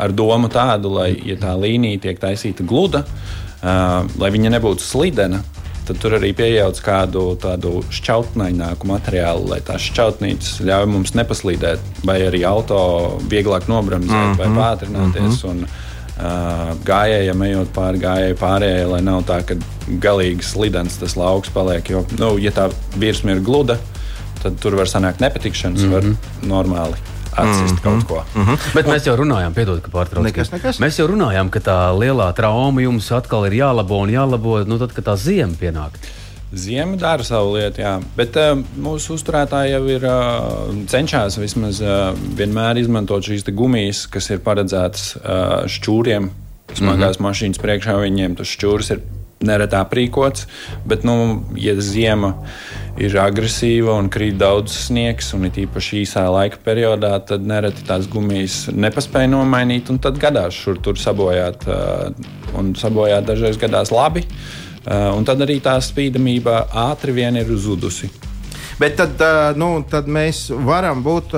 [0.01, 5.43] ar domu tādu, lai ja tā līnija tiek taisīta gluda, uh, lai viņa nebūtu slidena,
[5.87, 12.19] tad tur arī pieejauc kādu tādu šķautnaināku materiālu, lai tās šķautnītes ļauj mums nepaslīdēt, vai
[12.27, 12.79] arī auto
[13.31, 14.37] vieglāk nobremzēt mm -hmm.
[14.37, 14.59] vai mhm.
[14.59, 15.43] pātrināties.
[15.43, 15.49] Mm -hmm.
[15.51, 15.85] un,
[16.17, 19.53] Uh, gājējiem ejot pāri gājēji pārējai, lai nav tā, ka
[20.01, 21.89] galīgi slidens tas lauks paliek.
[21.89, 23.77] Jo, nu, ja tā virsma ir gluda,
[24.41, 25.93] tad tur var sanākt nepatikšanas, mm -hmm.
[25.93, 26.49] var mhm.
[26.49, 27.83] normāli atsist mm -hmm.
[27.83, 28.23] kaut ko.
[28.35, 28.73] Mm -hmm.
[28.73, 30.81] Bet mēs jau runājām, piedod, ka pārtraucam.
[30.83, 34.93] Mēs jau runājām, ka tā lielā trauma jums atkal ir jālabo un jālabo, nu tad,
[34.93, 35.91] kad tā ziema pienāk.
[36.53, 38.01] Ziema dara savu lietu, jā.
[38.15, 44.29] bet uh, mūsu uzturētāji jau ir uh, cenšas vismaz uh, vienmēr izmantot šīs gumijas, kas
[44.29, 46.29] ir paredzētas uh, šķūriem.
[46.73, 47.27] Smagās mm -hmm.
[47.27, 49.01] mašīnas priekšā viņiem tas šķūrs ir
[49.43, 50.47] neretā aprīkots,
[50.85, 56.57] bet, nu, ja ziema ir agresīva un krīt daudz sniegs, un it īpaši īsā laika
[56.65, 61.67] periodā, tad nereti tās gumijas nepaspēja nomainīt, un tad gadās šur tur sabojāt,
[62.57, 64.25] un sabojāt dažreiz gadās labi,
[64.87, 68.09] un tad arī tā spīdamība ātri vien ir zudusi.
[68.77, 69.21] Bet tad,
[69.57, 71.33] nu, tad mēs varam būt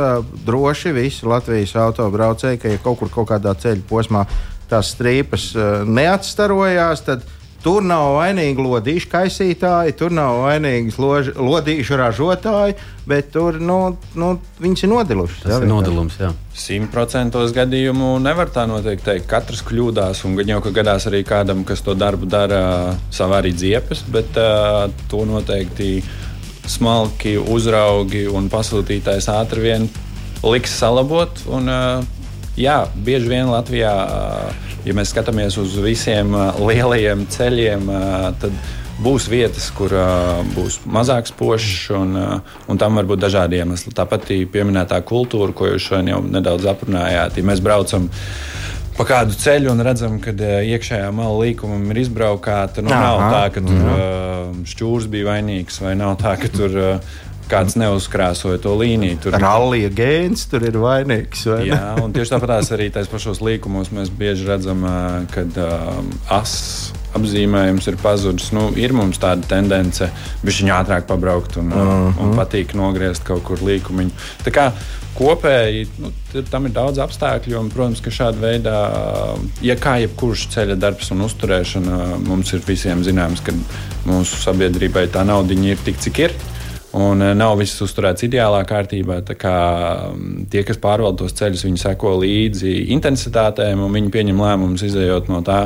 [0.48, 4.24] droši visi Latvijas autobraucēji, ka ja kaut kur kaut kādā ceļa posmā
[4.70, 5.52] tās strīpas
[5.88, 7.24] neatstarojās, tad
[7.60, 10.94] Tur nav vainīgi lodīšu kaisītāji, tur nav vainīgi
[11.36, 12.78] lodīšu ražotāji,
[13.10, 14.30] bet tur nu, nu,
[14.64, 15.42] viņas ir nodilušas.
[15.44, 16.30] Tas jā, ir nodilums, jā.
[16.56, 19.28] Simtprocentos gadījumu nevar tā noteikti teikt.
[19.32, 22.62] Katrs kļūdās, un gan jau ka gadās arī kādam, kas to darbu dara
[23.12, 25.98] savā arī dziepes, bet uh, to noteikti
[26.70, 29.90] smalki uzraugi un pasūtītājs ātri vien
[30.48, 31.44] liks salabot.
[31.52, 32.19] Un, uh,
[32.60, 33.94] jā, bieži vien Latvijā.
[34.88, 37.90] Ja mēs skatāmies uz visiem lielajiem ceļiem,
[38.40, 38.54] tad
[39.04, 39.94] būs vietas, kur
[40.56, 42.16] būs mazāks pošs, un,
[42.68, 43.94] un tam var būt dažādi iemesli.
[43.96, 48.10] Tāpat pieminētā kultūra, ko jūs šodien jau nedaudz aprunājāt, ja mēs braucam.
[49.00, 52.84] Pa kādu ceļu un redzam, ka iekšējā mala līnija ir izbraukta.
[52.84, 56.76] Nu, Aha, nav tā, ka tur uh, šķūrs bija vainīgs, vai nav tā, ka tur
[57.50, 59.18] kāds neuzkrāsoja to līniju.
[59.26, 61.48] Tur Rallija gēns tur ir vainīgs.
[61.50, 64.86] Vai Jā, un tieši tāpat arī tais pašos līkumos mēs bieži redzam,
[65.34, 68.52] kad um, ass apzīmējums ir pazudis.
[68.56, 70.10] Nu, ir mums tāda tendence
[70.46, 72.22] viņa ātrāk pabraukt un, uh -huh.
[72.24, 74.12] un patīk nogriezt kaut kur līkumiņu.
[74.46, 74.72] Tā kā
[75.18, 76.12] kopēji nu,
[76.52, 78.76] tam ir daudz apstākļu, un, protams, ka šāda veida,
[79.62, 83.52] ja kā jebkurš ceļa darbs un uzturēšana, mums ir visiem zināms, ka
[84.06, 86.32] mūsu sabiedrībai tā nauda ir tik, cik ir.
[86.98, 89.20] Un eh, nav viss uzturēts ideālā kārtībā.
[89.22, 95.30] Mm, tie, kas pārvalda tos ceļus, viņi seko līdzi intensitātēm un viņi pieņem lēmumus izējot
[95.30, 95.60] no tā,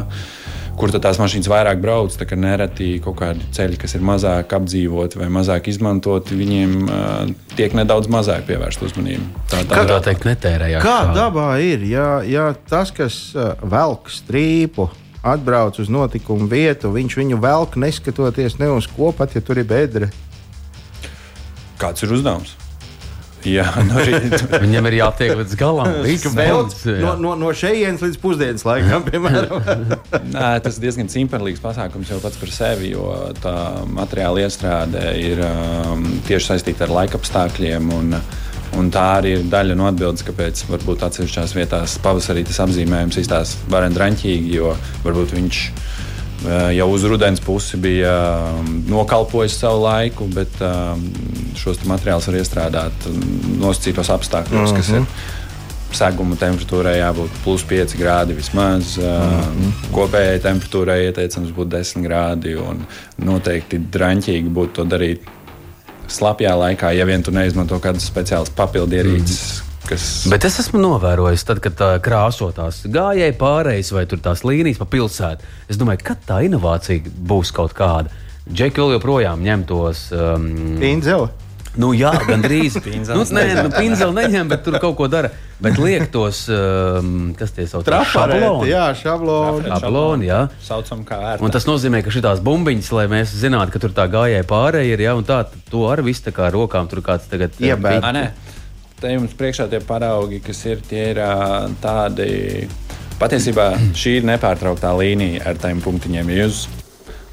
[0.75, 2.17] kur tās mašīnas vairāk brauc.
[2.19, 7.31] Tā kā nereti kaut kādi ceļi, kas ir mazāk apdzīvoti vai mazāk izmantoti, viņiem uh,
[7.55, 9.45] tiek nedaudz mazāk pievērsta uzmanība.
[9.53, 10.83] Tā, tā, tā teikt, netērējās.
[10.83, 11.85] Kā dabā ir?
[11.87, 14.89] Ja, ja tas, kas uh, velk strīpu,
[15.23, 19.69] atbrauc uz notikumu vietu, viņš viņu velk neskatoties ne uz ko, pat ja tur ir
[19.69, 20.11] bedra
[21.81, 22.57] kāds ir uzdevums.
[23.43, 23.99] Jā, no
[24.63, 25.97] Viņam ir jātiek līdz galam.
[26.37, 29.67] Velc, no, no, no šejienes līdz pusdienas laikam, piemēram.
[30.31, 33.09] Nē, tas ir diezgan simtprātīgs pasākums jau pats par sevi, jo
[33.43, 33.55] tā
[33.91, 37.93] materiāla iestrāde ir um, tieši saistīta ar laika apstākļiem.
[37.99, 38.17] Un,
[38.73, 43.69] Un tā arī ir daļa no atbildes, kāpēc varbūt atsevišķās vietās pavasarī tas apzīmējums izstāsta
[43.69, 44.71] vareni draņķīgi, jo
[45.03, 45.59] varbūt viņš
[46.75, 48.15] jau uz rudens pusi bija
[48.89, 50.59] nokalpojis savu laiku, bet
[51.59, 53.07] šos materiālus var iestrādāt
[53.61, 54.77] nosacītos apstākļos, mm -hmm.
[54.77, 55.05] kas ir
[55.93, 58.97] seguma temperatūrai jābūt plus 5 grādi vismaz.
[58.97, 59.91] Mm -hmm.
[59.93, 62.57] Kopējai temperatūrai ieteicams būt 10 grādi.
[63.17, 65.21] Noteikti draņķīgi būtu to darīt
[66.07, 69.61] slapjā laikā, ja vien tu neizmanto kādas speciālas papildierīces.
[69.61, 69.72] Mm.
[69.87, 70.07] Kas...
[70.31, 75.53] Bet es esmu novērojis, tad, kad tā krāsotās gājēji pārējais vai tās līnijas pa pilsētu.
[75.71, 78.13] Es domāju, kad tā inovācija būs kaut kāda.
[78.47, 80.51] Džeki vēl joprojām ņem tos um,
[80.83, 81.31] Inzeli.
[81.79, 82.75] Nu, jā, gandrīz.
[83.17, 85.31] nu, nē, nu, pinzeli neņem, bet tur kaut ko dara.
[85.63, 88.67] Bet liek tos, um, kas tie sauc par šabloni.
[88.69, 89.71] Jā, šabloni.
[89.71, 90.41] šabloni jā.
[90.65, 91.45] Saucam kā ērta.
[91.45, 95.05] Un tas nozīmē, ka šīs bumbiņas, lai mēs zinātu, ka tur tā gājēja pārējai ir,
[95.07, 95.39] jā, un tā,
[95.71, 98.33] to ar visu tā kā rokām tur kāds tagad um, iebēr.
[99.03, 101.19] Te jums priekšā tie paraugi, kas ir, tie ir
[101.83, 102.29] tādi.
[103.19, 106.31] Patiesībā šī ir nepārtrauktā līnija ar tiem punktiņiem.
[106.31, 106.63] Ja jūs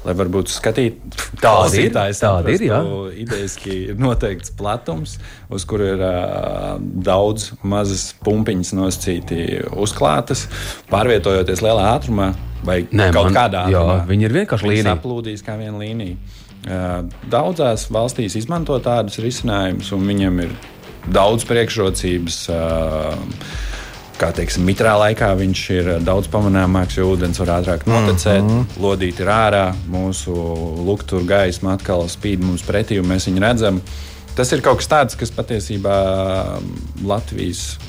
[0.05, 1.91] lai varbūt skatītājs tāda ir.
[1.93, 2.79] Tāda ir, jā.
[3.23, 5.17] Idejaski ir noteikts platums,
[5.53, 10.47] uz kura ir uh, daudz mazas pumpiņas nosacīti uzklātas,
[10.91, 12.31] pārvietojoties lielā ātrumā
[12.65, 13.97] vai Nē, kaut man, kādā ātrumā.
[14.01, 14.95] Jā, viņi ir vienkārši līnija.
[14.95, 16.17] Saplūdīs kā viena līnija.
[16.61, 16.97] Uh,
[17.29, 20.57] daudzās valstīs izmanto tādus risinājumus, un viņiem ir
[21.07, 22.37] daudz priekšrocības.
[24.21, 28.81] Kā teiksim, mitrā laikā viņš ir daudz pamanāmāks, jo ūdens var ātrāk notekēt, mm -hmm.
[28.83, 30.35] lodīt ir ārā, mūsu
[30.85, 33.81] luktura gaisma atkal spīd mums pretī, un mēs viņu redzam.
[34.35, 35.95] Tas ir kaut kas tāds, kas patiesībā
[37.03, 37.79] Latvijas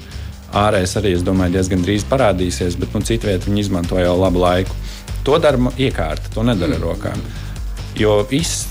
[0.53, 4.75] ārēs arī, es domāju, diezgan drīz parādīsies, bet nu, citvietā viņi izmanto jau labu laiku.
[5.25, 7.21] To dara iekārta, to nedara ar rokām.
[7.97, 8.67] Jo viss,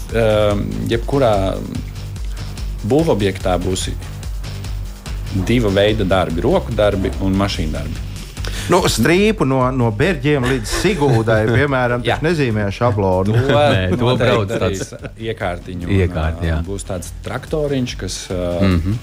[0.90, 1.58] jebkurā
[2.90, 3.88] būvobjektā būs
[5.34, 8.08] divu veidu darbi- roku darbi un mašīnu darbi.
[8.70, 13.34] Nu, strīpu no, no Berģiem līdz Sigūdai, piemēram, tas nezīmē šablonu.
[13.34, 15.89] To, Nē, to brauc tāds iekārtiņu.
[16.02, 16.62] Iekārt, jā.
[16.65, 19.02] būs tāds traktoriņš, kas mm -hmm.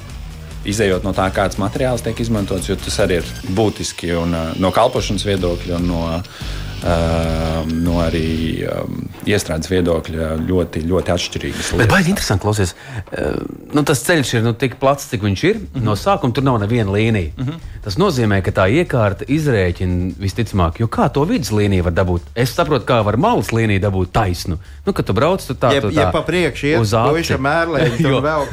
[0.65, 5.27] izējot no tā, kāds materiāls tiek izmantots, jo tas arī ir būtiski un no kalpošanas
[5.27, 11.73] viedokļa un no Ehm, no arī um, iestrādes viedokļa ļoti, ļoti atšķirīgas.
[11.81, 12.75] Bet baigi interesanti klausies.
[13.11, 13.41] Uh,
[13.75, 15.59] nu, tas ceļš ir nu, tik plats, cik viņš ir.
[15.59, 15.89] Mm -hmm.
[15.89, 17.33] No sākuma tur nav neviena līnija.
[17.37, 17.67] Mm -hmm.
[17.83, 22.23] Tas nozīmē, ka tā iekārta izrēķina visticamāk, jo kā to vidus līniju var dabūt?
[22.35, 24.59] Es saprotu, kā var malas līniju dabūt taisnu.
[24.87, 27.39] Nu, kad tu brauc, tu tā, ja, tu tā ja pa priekšu iet uz augšu,
[27.39, 28.45] mērlē, tad vēl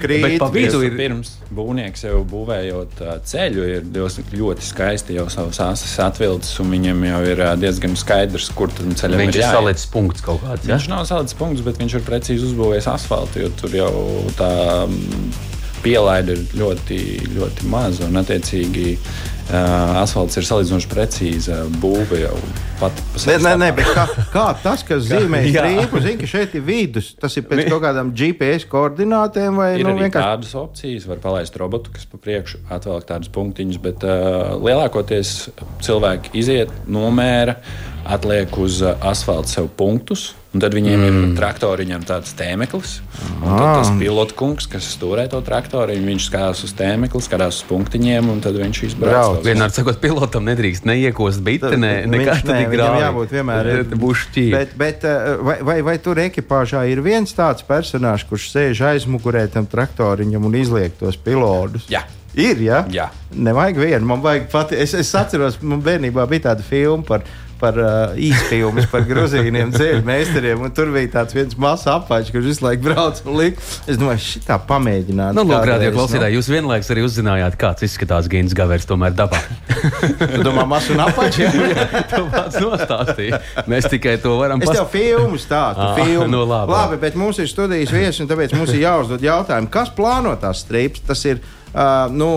[0.00, 0.22] krīt.
[0.26, 3.82] Bet pa vidu ir pirms būvnieks jau būvējot ceļu, ir
[4.32, 8.92] ļoti skaisti jau savas asas atvilcis, un viņam jau ir diezgan diezgan skaidrs, kur tam
[8.98, 9.38] ceļam viņš ir.
[9.38, 10.66] Viņš ir salicis punkts kaut kāds.
[10.66, 10.76] Ja?
[10.76, 13.92] Viņš nav salicis punkts, bet viņš ir precīzi uzbūvējis asfaltu, jo tur jau
[14.38, 14.50] tā
[14.84, 15.30] mm,
[15.84, 17.00] pielaide ir ļoti,
[17.36, 18.96] ļoti maza un attiecīgi.
[19.50, 22.36] Uh, asfalts ir salīdzinoši precīza būve jau
[23.18, 23.42] sevi.
[23.42, 27.34] Nē, nē, bet kā, kā tas, kas zīmē strīpu, zina, ka šeit ir vidus, tas
[27.34, 31.08] ir pēc kaut kādām GPS koordinātēm vai ir nu, vienkārši tādas opcijas.
[31.10, 35.34] Var palaist robotu, kas pa priekšu atvelk tādus punktiņus, bet uh, lielākoties
[35.82, 37.58] cilvēki iziet, nomēra,
[38.06, 41.18] atliek uz uh, asfalta sev punktus Un tad viņiem mm.
[41.28, 42.96] ir traktoriņam tāds tēmeklis.
[43.38, 48.32] Un tad tas pilotkungs, kas stūrē to traktoriņu, viņš skatās uz tēmekli, skatās uz punktiņiem,
[48.32, 49.39] un tad viņš izbrauc.
[49.44, 53.02] Vienmēr sakot, pilotam nedrīkst neiekost biti, ne, nekā tāda grāmata.
[53.06, 54.54] Jābūt vienmēr būs šķīri.
[54.54, 59.46] Bet, bet eh, vai, vai, vai tur ekipāžā ir viens tāds personāžs, kurš sēž aizmugurē
[59.52, 61.88] tam traktoriņam un izliek tos pilotus?
[61.92, 62.04] Jā.
[62.38, 62.84] Ir, ja?
[62.94, 63.08] Jā.
[63.34, 64.06] Nevajag vienu.
[64.06, 64.78] Man vajag pati.
[64.78, 67.24] Es, es atceros, man bērnībā bija tāda filma par
[67.60, 70.64] par uh, īstenības, par grūzīniem ceļu meistariem.
[70.76, 73.64] Tur bija tāds viens mazs apgājums, kurš visu laiku brauc un lika.
[73.86, 75.36] Es domāju, šī tā pamēģināt.
[75.36, 76.40] Nu, lūk, radio klausītāji, nu.
[76.40, 79.40] jūs vienlaikus arī uzzinājāt, kāds izskatās Gins Gavers tomēr dabā.
[80.34, 81.60] tu domā, mazs un apgājums?
[81.70, 83.40] Jā, tu pats nostāstīji.
[83.70, 84.80] Mēs tikai to varam pateikt.
[84.80, 85.86] Es tev filmu stāstu.
[85.86, 86.26] Ah, filmu.
[86.26, 86.74] No nu, labi.
[86.74, 90.64] labi, bet mums ir studijas viesis, un tāpēc mums ir jāuzdod jautājumu, kas plāno tās
[90.64, 91.02] strips.
[91.06, 91.42] Tas ir,
[91.72, 92.30] uh, nu,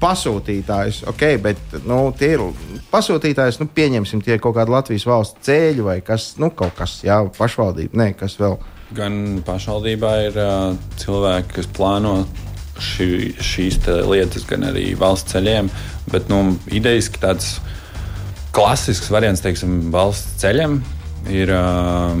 [0.00, 2.44] pasūtītājs, ok, bet nu, tie ir
[2.92, 7.20] pasūtītājs, nu, pieņemsim, tie kaut kādi Latvijas valsts ceļi vai kas, nu, kaut kas, jā,
[7.38, 8.58] pašvaldība, nē, kas vēl.
[8.96, 12.14] Gan pašvaldībā ir uh, cilvēki, kas plāno
[12.80, 13.78] šī, šīs
[14.10, 15.70] lietas, gan arī valsts ceļiem,
[16.10, 17.54] bet nu, idejaski tāds
[18.54, 20.80] klasisks variants, teiksim, valsts ceļiem
[21.30, 22.18] ir uh,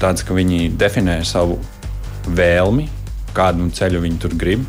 [0.00, 1.60] tāds, ka viņi definē savu
[2.26, 2.88] vēlmi,
[3.36, 4.64] kādu ceļu viņi tur grib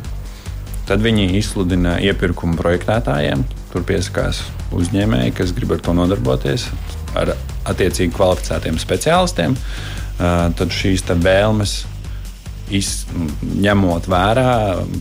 [0.88, 3.42] Tad viņi izsludina iepirkumu projektētājiem.
[3.72, 4.40] Tur piesakās
[4.72, 6.68] uzņēmēji, kas grib ar to nodarboties,
[7.18, 7.34] ar
[7.68, 9.56] attiecīgi kvalificētiem speciālistiem.
[10.18, 11.74] Tad šīs vēlmes,
[12.74, 13.04] iz,
[13.44, 14.50] ņemot vērā,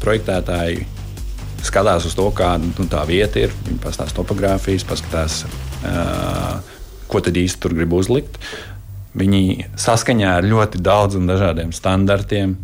[0.03, 0.85] projektētāji
[1.67, 3.55] skatās uz to, kāda nu, tā vieta ir.
[3.65, 5.41] Viņi pastāsta topogrāfijas, paskatās,
[7.07, 8.39] ko tad īsti tur grib uzlikt.
[9.17, 12.57] viņi saskaņā ar ļoti daudziem dažādiem standartiem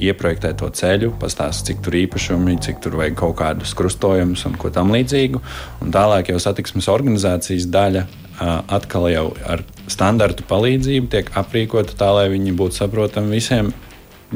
[0.00, 4.72] ieprojektē to ceļu, pastāsta, cik tur īpašumi, cik tur vajag kaut kādus krustojumus un ko
[4.72, 5.42] tam līdzīgu.
[5.84, 8.06] Un tālāk jau satiksmes organizācijas daļa
[8.72, 13.72] atkal jau ar standartu palīdzību tiek aprīkota tā, lai viņi būtu saprotami visiem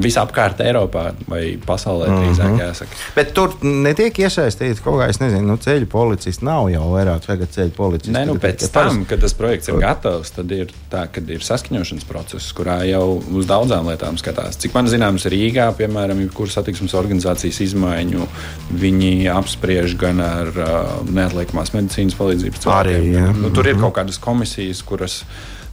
[0.01, 2.63] visapkārt Eiropā vai pasaulē, drīzāk mm -hmm.
[2.63, 2.99] jāsaka.
[3.15, 7.51] Bet tur netiek iesaistīts kaut kā, es nezinu, nu, ceļu policists nav jau vairāk tagad
[7.55, 8.13] ceļu policists.
[8.13, 12.07] Nē, nu, pēc tam, kad tas projekts ir gatavs, tad ir tā, kad ir saskaņošanas
[12.09, 14.57] process, kurā jau uz daudzām lietām skatās.
[14.61, 18.27] Cik man zināms, Rīgā, piemēram, jebkuras satiksmes organizācijas izmaiņu,
[18.71, 22.95] viņi apspriež gan ar uh, neatliekamās medicīnas palīdzības cilvēkiem.
[22.95, 23.31] Arī, ja.
[23.33, 25.23] nu, tur ir kaut kādas komisijas, kuras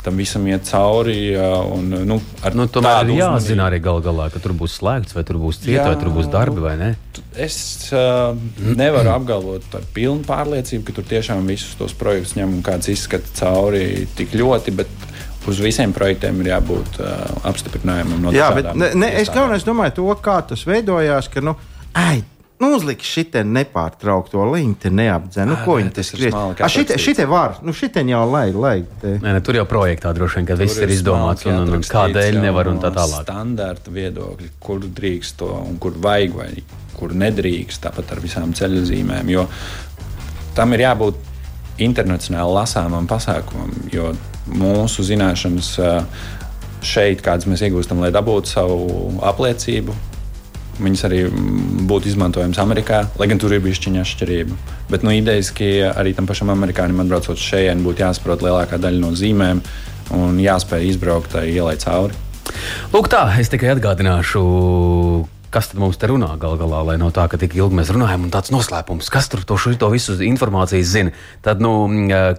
[0.05, 1.33] tam visam iet cauri.
[1.75, 5.41] Un, nu, nu, tomēr ir jāzina arī gal galā, ka tur būs slēgts, vai tur
[5.43, 6.91] būs cieta, vai tur būs darbi, vai ne?
[7.41, 7.57] Es
[7.97, 12.93] uh, nevaru apgalvot ar pilnu pārliecību, ka tur tiešām visus tos projektus ņem un kāds
[12.93, 14.79] izskata cauri tik ļoti.
[14.83, 14.95] Bet,
[15.45, 17.19] Uz visiem projektiem ir jābūt uh,
[17.51, 21.53] apstiprinājumam no Jā, bet ne, ne, es galvenais domāju to, kā tas veidojās, ka, nu,
[22.01, 22.23] ai,
[22.63, 25.49] Nu, uzliks šitā nepārtraukto līniju, neapdzen.
[25.51, 26.37] Nu, ko viņi te skrien?
[26.71, 28.77] Šitie, šitie var, nu, šitie jau lai, lai.
[29.03, 29.17] Te.
[29.19, 32.39] Nē, ne, tur jau projektā droši vien, ka viss ir izdomāts un, un, un kādēļ
[32.45, 33.27] nevar un tā tālāk.
[33.27, 36.49] Standarta viedokļi, kur drīkst to un kur vajag vai
[36.95, 39.35] kur nedrīkst, tāpat ar visām ceļu zīmēm.
[39.35, 39.49] Jo
[40.55, 41.19] tam ir jābūt
[41.83, 44.13] internacionāli lasāmam pasākumam, jo
[44.55, 45.75] mūsu zināšanas
[46.85, 48.85] šeit, kādas mēs iegūstam, lai dabūtu savu
[49.27, 49.95] apliecību,
[50.75, 51.21] Viņas arī
[51.87, 54.57] būtu izmantojamas Amerikā, lai gan tur ir bijusi atšķirība.
[54.91, 59.63] Bet nu, idejaski arī tam pašam amerikānim atbraucot šeit, būtu jāsaprot lielākā daļa no zīmēm
[60.15, 62.19] un jāspēj izbraukt ielai cauri.
[62.93, 64.43] Lūk, tā es tikai atgādināšu,
[65.55, 68.27] kas tad mums te runā gal galā, lai nav tā, ka tik ilgi mēs runājam
[68.27, 71.15] un tāds noslēpums, kas tur to, to visu informāciju zina.
[71.45, 71.73] Tad, nu,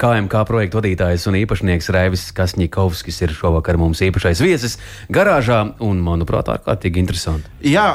[0.02, 4.78] KMK projektu vadītājs un īpašnieks Raivis Kasņikovskis ir šovakar mums īpašais viesis
[5.14, 7.52] garāžā un, manuprāt, ārkārtīgi interesanti.
[7.66, 7.88] Jā,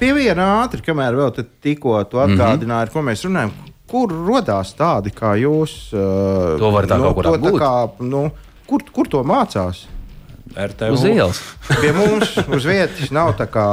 [0.00, 2.34] pievienā ātri, kamēr vēl tikko to mhm.
[2.34, 2.82] atgādināju, mm -hmm.
[2.82, 3.54] ar ko mēs runājam.
[3.94, 5.92] Kur radās tādi kā jūs?
[5.92, 7.58] Uh, to var tā nu, kaut kur apgūt.
[7.60, 8.30] Kā, nu,
[8.66, 9.84] kur, kur to mācās?
[10.54, 10.94] RTU.
[10.94, 11.40] Uz ielas.
[11.80, 13.66] Pie mums uz vietas nav tā kā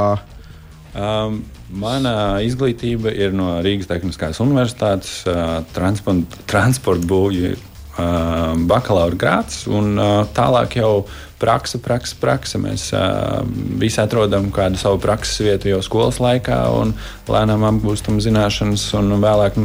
[0.92, 1.38] Um,
[1.72, 9.96] mana izglītība ir no Rīgas Tehniskās Universitātes, uh, transporta, transporta būvju uh, bakalaura grāts, un
[9.96, 11.06] uh, tālāk jau
[11.40, 12.60] praksa, praksa, praksa.
[12.60, 13.40] Mēs uh,
[13.80, 16.92] visi atrodam kādu savu prakses vietu jau skolas laikā, un
[17.30, 19.56] lēnām apgūstam zināšanas, un vēlāk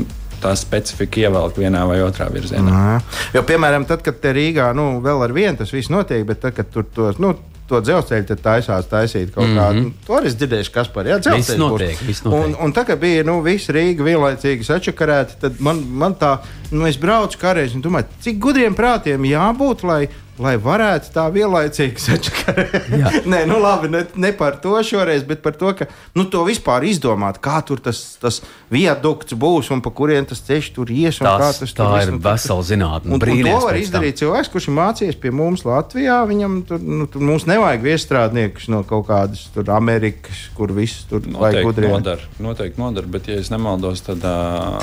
[0.42, 2.72] tā specifika ievelk vienā vai otrā virzienā.
[2.72, 2.98] Nā.
[3.36, 6.56] Jo, piemēram, tad, kad te Rīgā nu, vēl ar vienu tas viss notiek, bet tad,
[6.58, 7.20] kad tur tos.
[7.22, 7.34] Nu,
[7.68, 9.60] to dzelzceļu taisās taisīt kaut mm -hmm.
[9.60, 9.82] kādu.
[9.84, 12.00] Nu, to es dzirdēju, kas par jā, dzelzceļu notiek.
[12.26, 16.38] Un, un tā kā bija nu, visa Rīga vienlaicīgi sačakarēta, tad man, man tā,
[16.72, 20.08] nu, es braucu kādreiz un domāju, cik gudriem prātiem jābūt, lai
[20.42, 22.90] lai varētu tā vienlaicīgi sačakarēt.
[23.32, 26.86] Nē, nu labi, ne, ne par to šoreiz, bet par to, ka nu, to vispār
[26.88, 28.40] izdomāt, kā tur tas, tas
[28.74, 31.22] viadukts būs un pa kurien tas ceļš tur ies.
[31.24, 33.14] Tas, tas tā ir vesela zinātne.
[33.18, 36.20] Un, un to var izdarīt cilvēks, kurš ir mācījies pie mums Latvijā.
[36.30, 41.26] Viņam tur, nu, tur mums nevajag viestrādniekus no kaut kādas tur Amerikas, kur viss tur
[41.26, 41.98] vajag gudriem.
[41.98, 44.82] Nodar, noteikti nodar, bet ja es nemaldos, tad uh,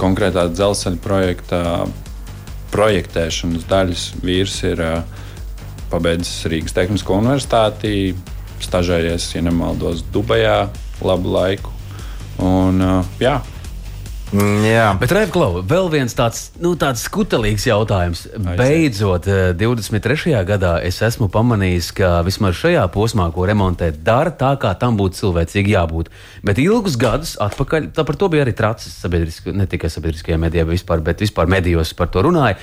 [0.00, 1.60] konkrētā dzelzceļa projekta
[2.70, 4.82] projektēšanas daļas vīrs ir
[5.90, 8.14] pabeidzis Rīgas Tehnisko universitāti,
[8.62, 10.68] stažējies, ja nemaldos, Dubajā
[11.02, 11.72] labu laiku.
[12.40, 12.80] Un,
[13.20, 13.40] jā,
[14.32, 14.84] jā.
[15.00, 18.22] Bet, Reivklau, vēl viens tāds, nu, tāds skutelīgs jautājums.
[18.58, 19.26] Beidzot,
[19.58, 20.36] 23.
[20.46, 25.18] gadā es esmu pamanījis, ka vismaz šajā posmā, ko remontēt, dara tā, kā tam būtu
[25.22, 26.12] cilvēcīgi jābūt.
[26.46, 30.68] Bet ilgus gadus atpakaļ, tā par to bija arī tracis sabiedriskajā, ne tikai sabiedriskajā medijā,
[30.68, 32.60] bet vispār, bet vispār medijos par to runāja.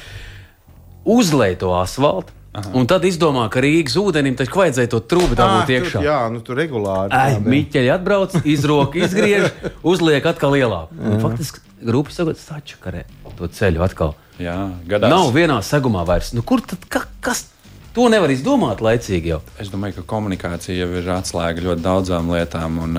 [1.07, 2.71] Uzlēja to asfaltu Aha.
[2.73, 5.99] Un tad izdomā, ka Rīgas ūdenim taču vajadzēja to trūku dabūt iekšā.
[5.99, 7.13] Tur, jā, nu tur regulāri.
[7.13, 9.51] Ai, Miķeļi atbrauc, izroka, izgriež,
[9.85, 10.97] uzliek atkal lielāku.
[11.21, 13.05] Faktiski grupa sagad sačakarē
[13.37, 14.15] to ceļu atkal.
[14.41, 14.57] Jā,
[14.89, 15.13] gadās.
[15.13, 16.33] Nav vienā segumā vairs.
[16.33, 17.45] Nu, kur tad ka, kas?
[17.93, 19.41] To nevar izdomāt laicīgi jau.
[19.61, 22.81] Es domāju, ka komunikācija jau ir atslēga ļoti daudzām lietām.
[22.85, 22.97] Un,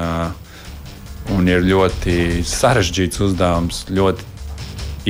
[1.35, 4.37] un ir ļoti sarežģīts uzdevums, ļoti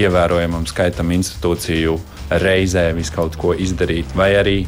[0.01, 4.15] ievērojamam skaitam institūciju uh, reizē visu kaut ko izdarīt.
[4.17, 4.59] Vai arī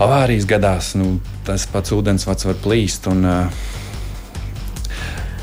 [0.00, 3.10] avārijas gadās, nu, tas pats ūdensvads var plīst.
[3.10, 3.68] Un, uh,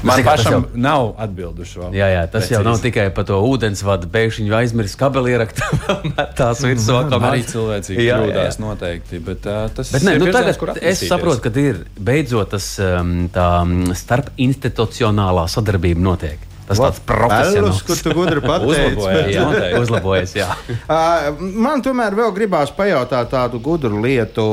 [0.03, 0.63] Man Zin, pašam jau...
[0.77, 1.95] nav atbilduši vēl.
[1.97, 2.53] Jā, jā, tas precīzi.
[2.53, 4.09] jau nav tikai par to ūdensvadu.
[4.13, 5.65] Pēkšņi aizmirst kabeli ieraktu,
[6.39, 6.99] tās virsū.
[7.17, 8.63] Arī cilvēcīgi jā, kļūdās jā.
[8.63, 9.21] noteikti.
[9.25, 13.15] Bet, uh, tas bet, ne, nu, virziens, tagad es saprotu, ka ir beidzot tas um,
[13.33, 13.49] tā
[13.97, 16.46] starp institucionālā sadarbība notiek.
[16.67, 17.79] Tas tāds profesionāls.
[17.87, 19.39] kur tu gudri pateici.
[19.81, 20.49] Uzlabojies, Jā.
[20.83, 21.37] Uh,
[21.67, 24.43] Man tomēr vēl gribās pajautāt tādu gudru lietu,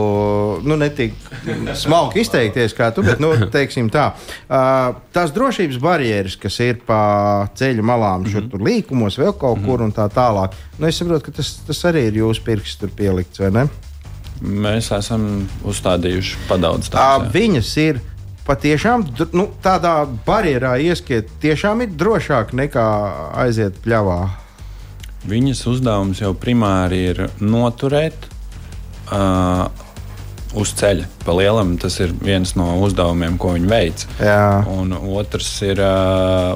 [0.63, 1.17] nu, ne tik
[1.79, 7.01] smalki izteikties kā tu, bet, nu, teiksim tā, uh, tās drošības barjeras, kas ir pa
[7.59, 10.55] ceļu malām, šur tur līkumos, vēl kaut kur un tā tālāk.
[10.79, 13.69] Nu, es saprotu, ka tas, tas arī ir jūsu pirksts tur pielikts, vai ne?
[14.45, 17.31] Mēs esam uzstādījuši padaudz tādu.
[17.35, 18.03] viņas ir.
[18.45, 22.89] Patiešām nu, tādā barjerā ieskiet, tiešām ir drošāk nekā
[23.41, 24.19] aiziet pļavā.
[25.25, 28.27] Viņas uzdevums jau primāri ir noturēt
[29.09, 29.65] uh,
[30.61, 31.09] uz ceļa.
[31.25, 34.05] Pa lielam tas ir viens no uzdevumiem, ko viņi veic.
[34.21, 34.61] Jā.
[34.77, 36.53] Un otrs ir uh,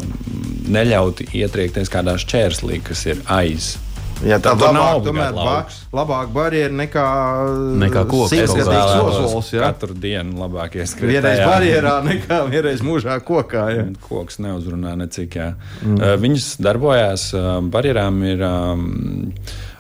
[0.69, 3.79] neļaut ietriekties kādā šķērslī, kas ir aiz.
[4.27, 5.77] Jā, tā nav labāk, tomēr, ba lauks.
[5.95, 7.05] labāk barjera nekā,
[7.79, 9.51] Nekā koks Es vēlos ozols.
[9.55, 9.69] jā.
[9.69, 11.13] katru dienu labāk ieskriet.
[11.13, 13.65] Vienreiz barjerā, nekā vienreiz mūžā kokā.
[13.77, 13.85] Jā.
[14.09, 15.37] Koks neuzrunā necik.
[15.39, 15.95] Mm.
[16.01, 19.33] Uh, viņas darbojās, uh, barjerām ir um,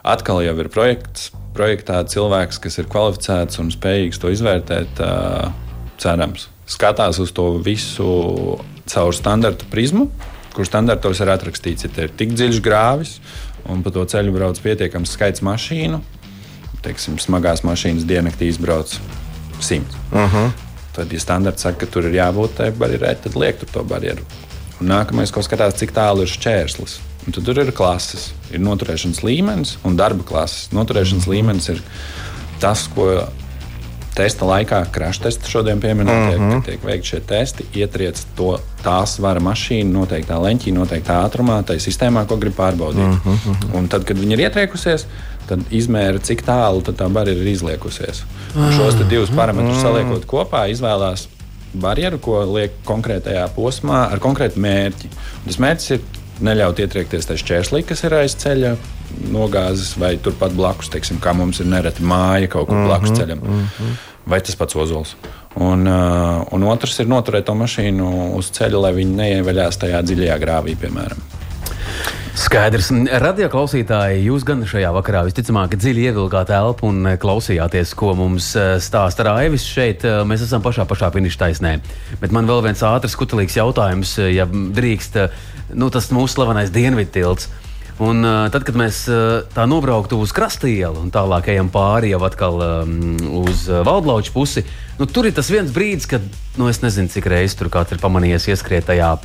[0.06, 5.50] atkal jau ir projekts, projektā cilvēks, kas ir kvalificēts un spējīgs to izvērtēt, uh,
[5.98, 10.06] cerams, skatās uz to visu caur standarta prizmu,
[10.54, 13.18] kur standartos ir atrakstīts, ja ir tik dziļš grāvis
[13.68, 16.00] un pa to ceļu brauc pietiekams skaits mašīnu.
[16.84, 18.94] Teiksim, smagās mašīnas diennaktī izbrauc
[19.60, 19.96] simts.
[20.12, 20.50] Uh -huh.
[20.92, 24.22] Tad, ja standarts saka, ka tur ir jābūt tai barjerai, tad liek tur to barjeru.
[24.80, 26.98] Un nākamais, ko skatās, cik tālu ir šķērslis.
[27.26, 30.68] Un tad tur ir klases, ir noturēšanas līmenis un darba klases.
[30.72, 31.82] Noturēšanas līmenis ir
[32.60, 33.28] tas, ko
[34.18, 36.52] testa laikā, krāšņa testa šodien pieminētie, uh -huh.
[36.58, 41.78] kad tiek veikti šie testi, ietriec to tā svara mašīnu noteiktā leņķī, noteiktā ātrumā, tai
[41.82, 43.08] sistēmā, ko grib pārbaudīt.
[43.08, 43.74] Uh -huh.
[43.78, 45.06] Un tad, kad viņi ir ietriekusies,
[45.48, 48.22] tad izmēra, cik tālu tā barjera ir izliekusies.
[48.56, 51.28] Un šos te divus parametrus saliekot kopā, izvēlās
[51.72, 55.10] barjeru, ko liek konkrētajā posmā ar konkrētu mērķi.
[55.42, 56.00] Un tas mērķis ir
[56.40, 58.76] neļaut ietriekties tajā šķērslī, kas ir aiz ceļa
[59.32, 63.42] nogāzes, vai turpat blakus, teiksim, kā mums ir nereti māja kaut kur blakus ceļam,
[64.28, 65.16] vai tas pats ozols.
[65.58, 70.38] Un, uh, un otrs ir noturēt to mašīnu uz ceļa, lai viņi neieveļās tajā dziļajā
[70.44, 71.24] grāvī, piemēram.
[72.38, 72.92] Skaidrs.
[73.18, 78.52] Radio klausītāji, jūs gan šajā vakarā visticamāk dziļi ievilkāt elpu un eh, klausījāties, ko mums
[78.54, 79.64] eh, stāsta Raivis.
[79.66, 81.72] Šeit eh, mēs esam pašā, pašā finiša taisnē.
[82.22, 85.18] Bet man vēl viens ātrs, kutelīgs jautājums, ja drīkst.
[85.74, 87.50] Nu, tas mūsu slavenais dienvidu tilts.
[87.98, 92.20] Un, uh, tad, kad mēs uh, tā nobrauktu uz krastielu un tālāk ejam pāri jau
[92.28, 92.92] atkal um,
[93.40, 94.62] uz uh, valdlauču pusi,
[95.00, 96.22] nu, tur ir tas viens brīdis, kad
[96.60, 99.16] nu, es nezinu, cik reizes tur kāds ir pamanījies ieskriet tajā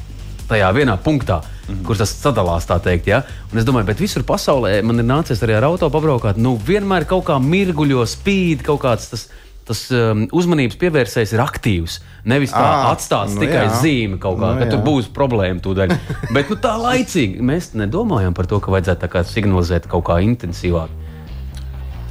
[0.47, 1.85] tajā vienā punktā, mm -hmm.
[1.85, 2.65] kur tas sadalās.
[2.65, 3.21] Teikt, ja?
[3.51, 6.37] Un es domāju, bet visur pasaulē man ir nācies arī ar auto pabraukāt.
[6.37, 9.29] Nu, vienmēr kaut kā mirguļo, spīd kaut kāds tas.
[9.67, 11.99] Tas um, uzmanības pievērsējs ir aktīvs.
[12.27, 13.77] Nevis tā Ā, atstāts nu tikai jā.
[13.83, 14.85] zīme kaut kā, Nu ka tur jā.
[14.89, 15.93] būs problēma tūdaļ.
[16.35, 20.19] Bet nu, tā laicīgi mēs nedomājam par to, ka vajadzētu tā kā signalizēt kaut kā
[20.25, 20.91] intensīvāk.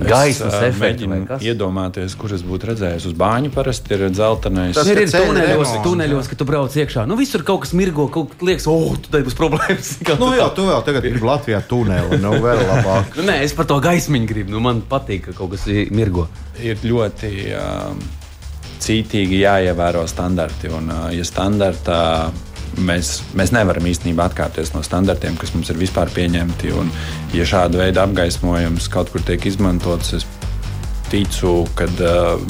[0.00, 1.42] Gaismas efekts vai mēģinu kas?
[1.46, 3.04] iedomāties, kur es būtu redzējis.
[3.10, 4.74] Uz bāņu parasti ir dzeltenais.
[4.74, 7.04] Tas- Ir, ir tuneļos, tuneļos, ka tu brauc iekšā.
[7.06, 9.92] Nu, visur kaut kas mirgo, kaut kas liekas, oh, tur būs problēmas.
[10.08, 13.12] Kā Nu, tu tā- tu vēl tagad gribi Latvijā tuneli, nu vēl labāk.
[13.20, 14.50] Nu, nē, es par to gaismiņu gribu.
[14.56, 16.26] Nu, man patīk, ka kaut kas ir mirgo.
[16.58, 18.00] ir ļoti um,
[18.82, 20.68] cītīgi jāievēro standarti.
[20.72, 22.32] Un, uh, ja standartā
[22.78, 26.92] mēs, mēs nevaram īstenībā atkāpties no standartiem, kas mums ir vispār pieņemti, un
[27.36, 30.28] ja šāda veida apgaismojums kaut kur tiek izmantots, es
[31.12, 32.40] ticu, ka uh,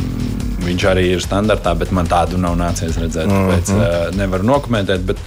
[0.62, 3.30] viņš arī ir standartā, bet man tādu nav nācies redzēt.
[3.30, 5.02] Tāpēc uh, nevaru nokomentēt.
[5.08, 5.20] Bet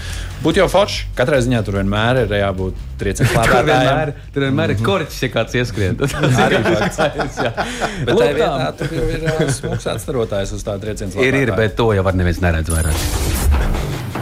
[0.44, 1.10] būtu jau forši.
[1.18, 5.58] Katrā ziņā tur vienmēr ir jābūt triecienam Tur vienmēr, tur vienmēr ir korķis, ja kāds
[5.60, 6.00] ieskrien.
[6.00, 7.52] Tas Arī skaidrs, jā.
[8.08, 8.32] Bet tā tā.
[8.40, 11.12] vietā tur ir uh, smūgs atstarotājs uz tā trieciena.
[11.20, 13.45] Ir, ir, bet to jau var neviens neredz vairāk.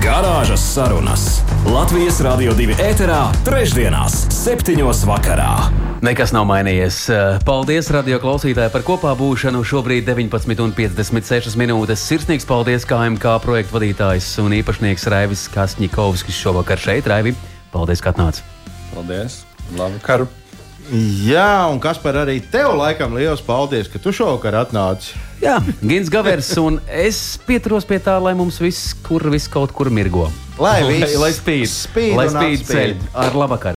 [0.00, 1.24] Garāžas sarunas
[1.68, 5.50] Latvijas Rādio 2 ēterā, trešdienās, septiņos vakarā.
[6.00, 7.02] Nekas nav mainījies.
[7.44, 9.60] Paldies, radio klausītāji, par kopā būšanu.
[9.60, 12.00] Šobrīd 19,56 minūtes.
[12.00, 17.36] Sirsnīgs paldies KMK projektu vadītājs un īpašnieks Raivis Kasņikovs, kas šovakar šeit, Raivi.
[17.68, 18.40] Paldies, ka atnācāt!
[18.96, 19.42] Paldies!
[19.76, 20.30] Labvakar!
[20.90, 25.14] Jā, un kas par arī tev laikam liels paldies, ka tu šovakar atnāci.
[25.40, 29.90] Jā, Gins Gavers un es pieturos pie tā, lai mums viss, kur viss kaut kur
[29.94, 30.26] mirgo.
[30.60, 33.68] Lai viss lai spīd, spīd lai spīd ceļš ar labvakar!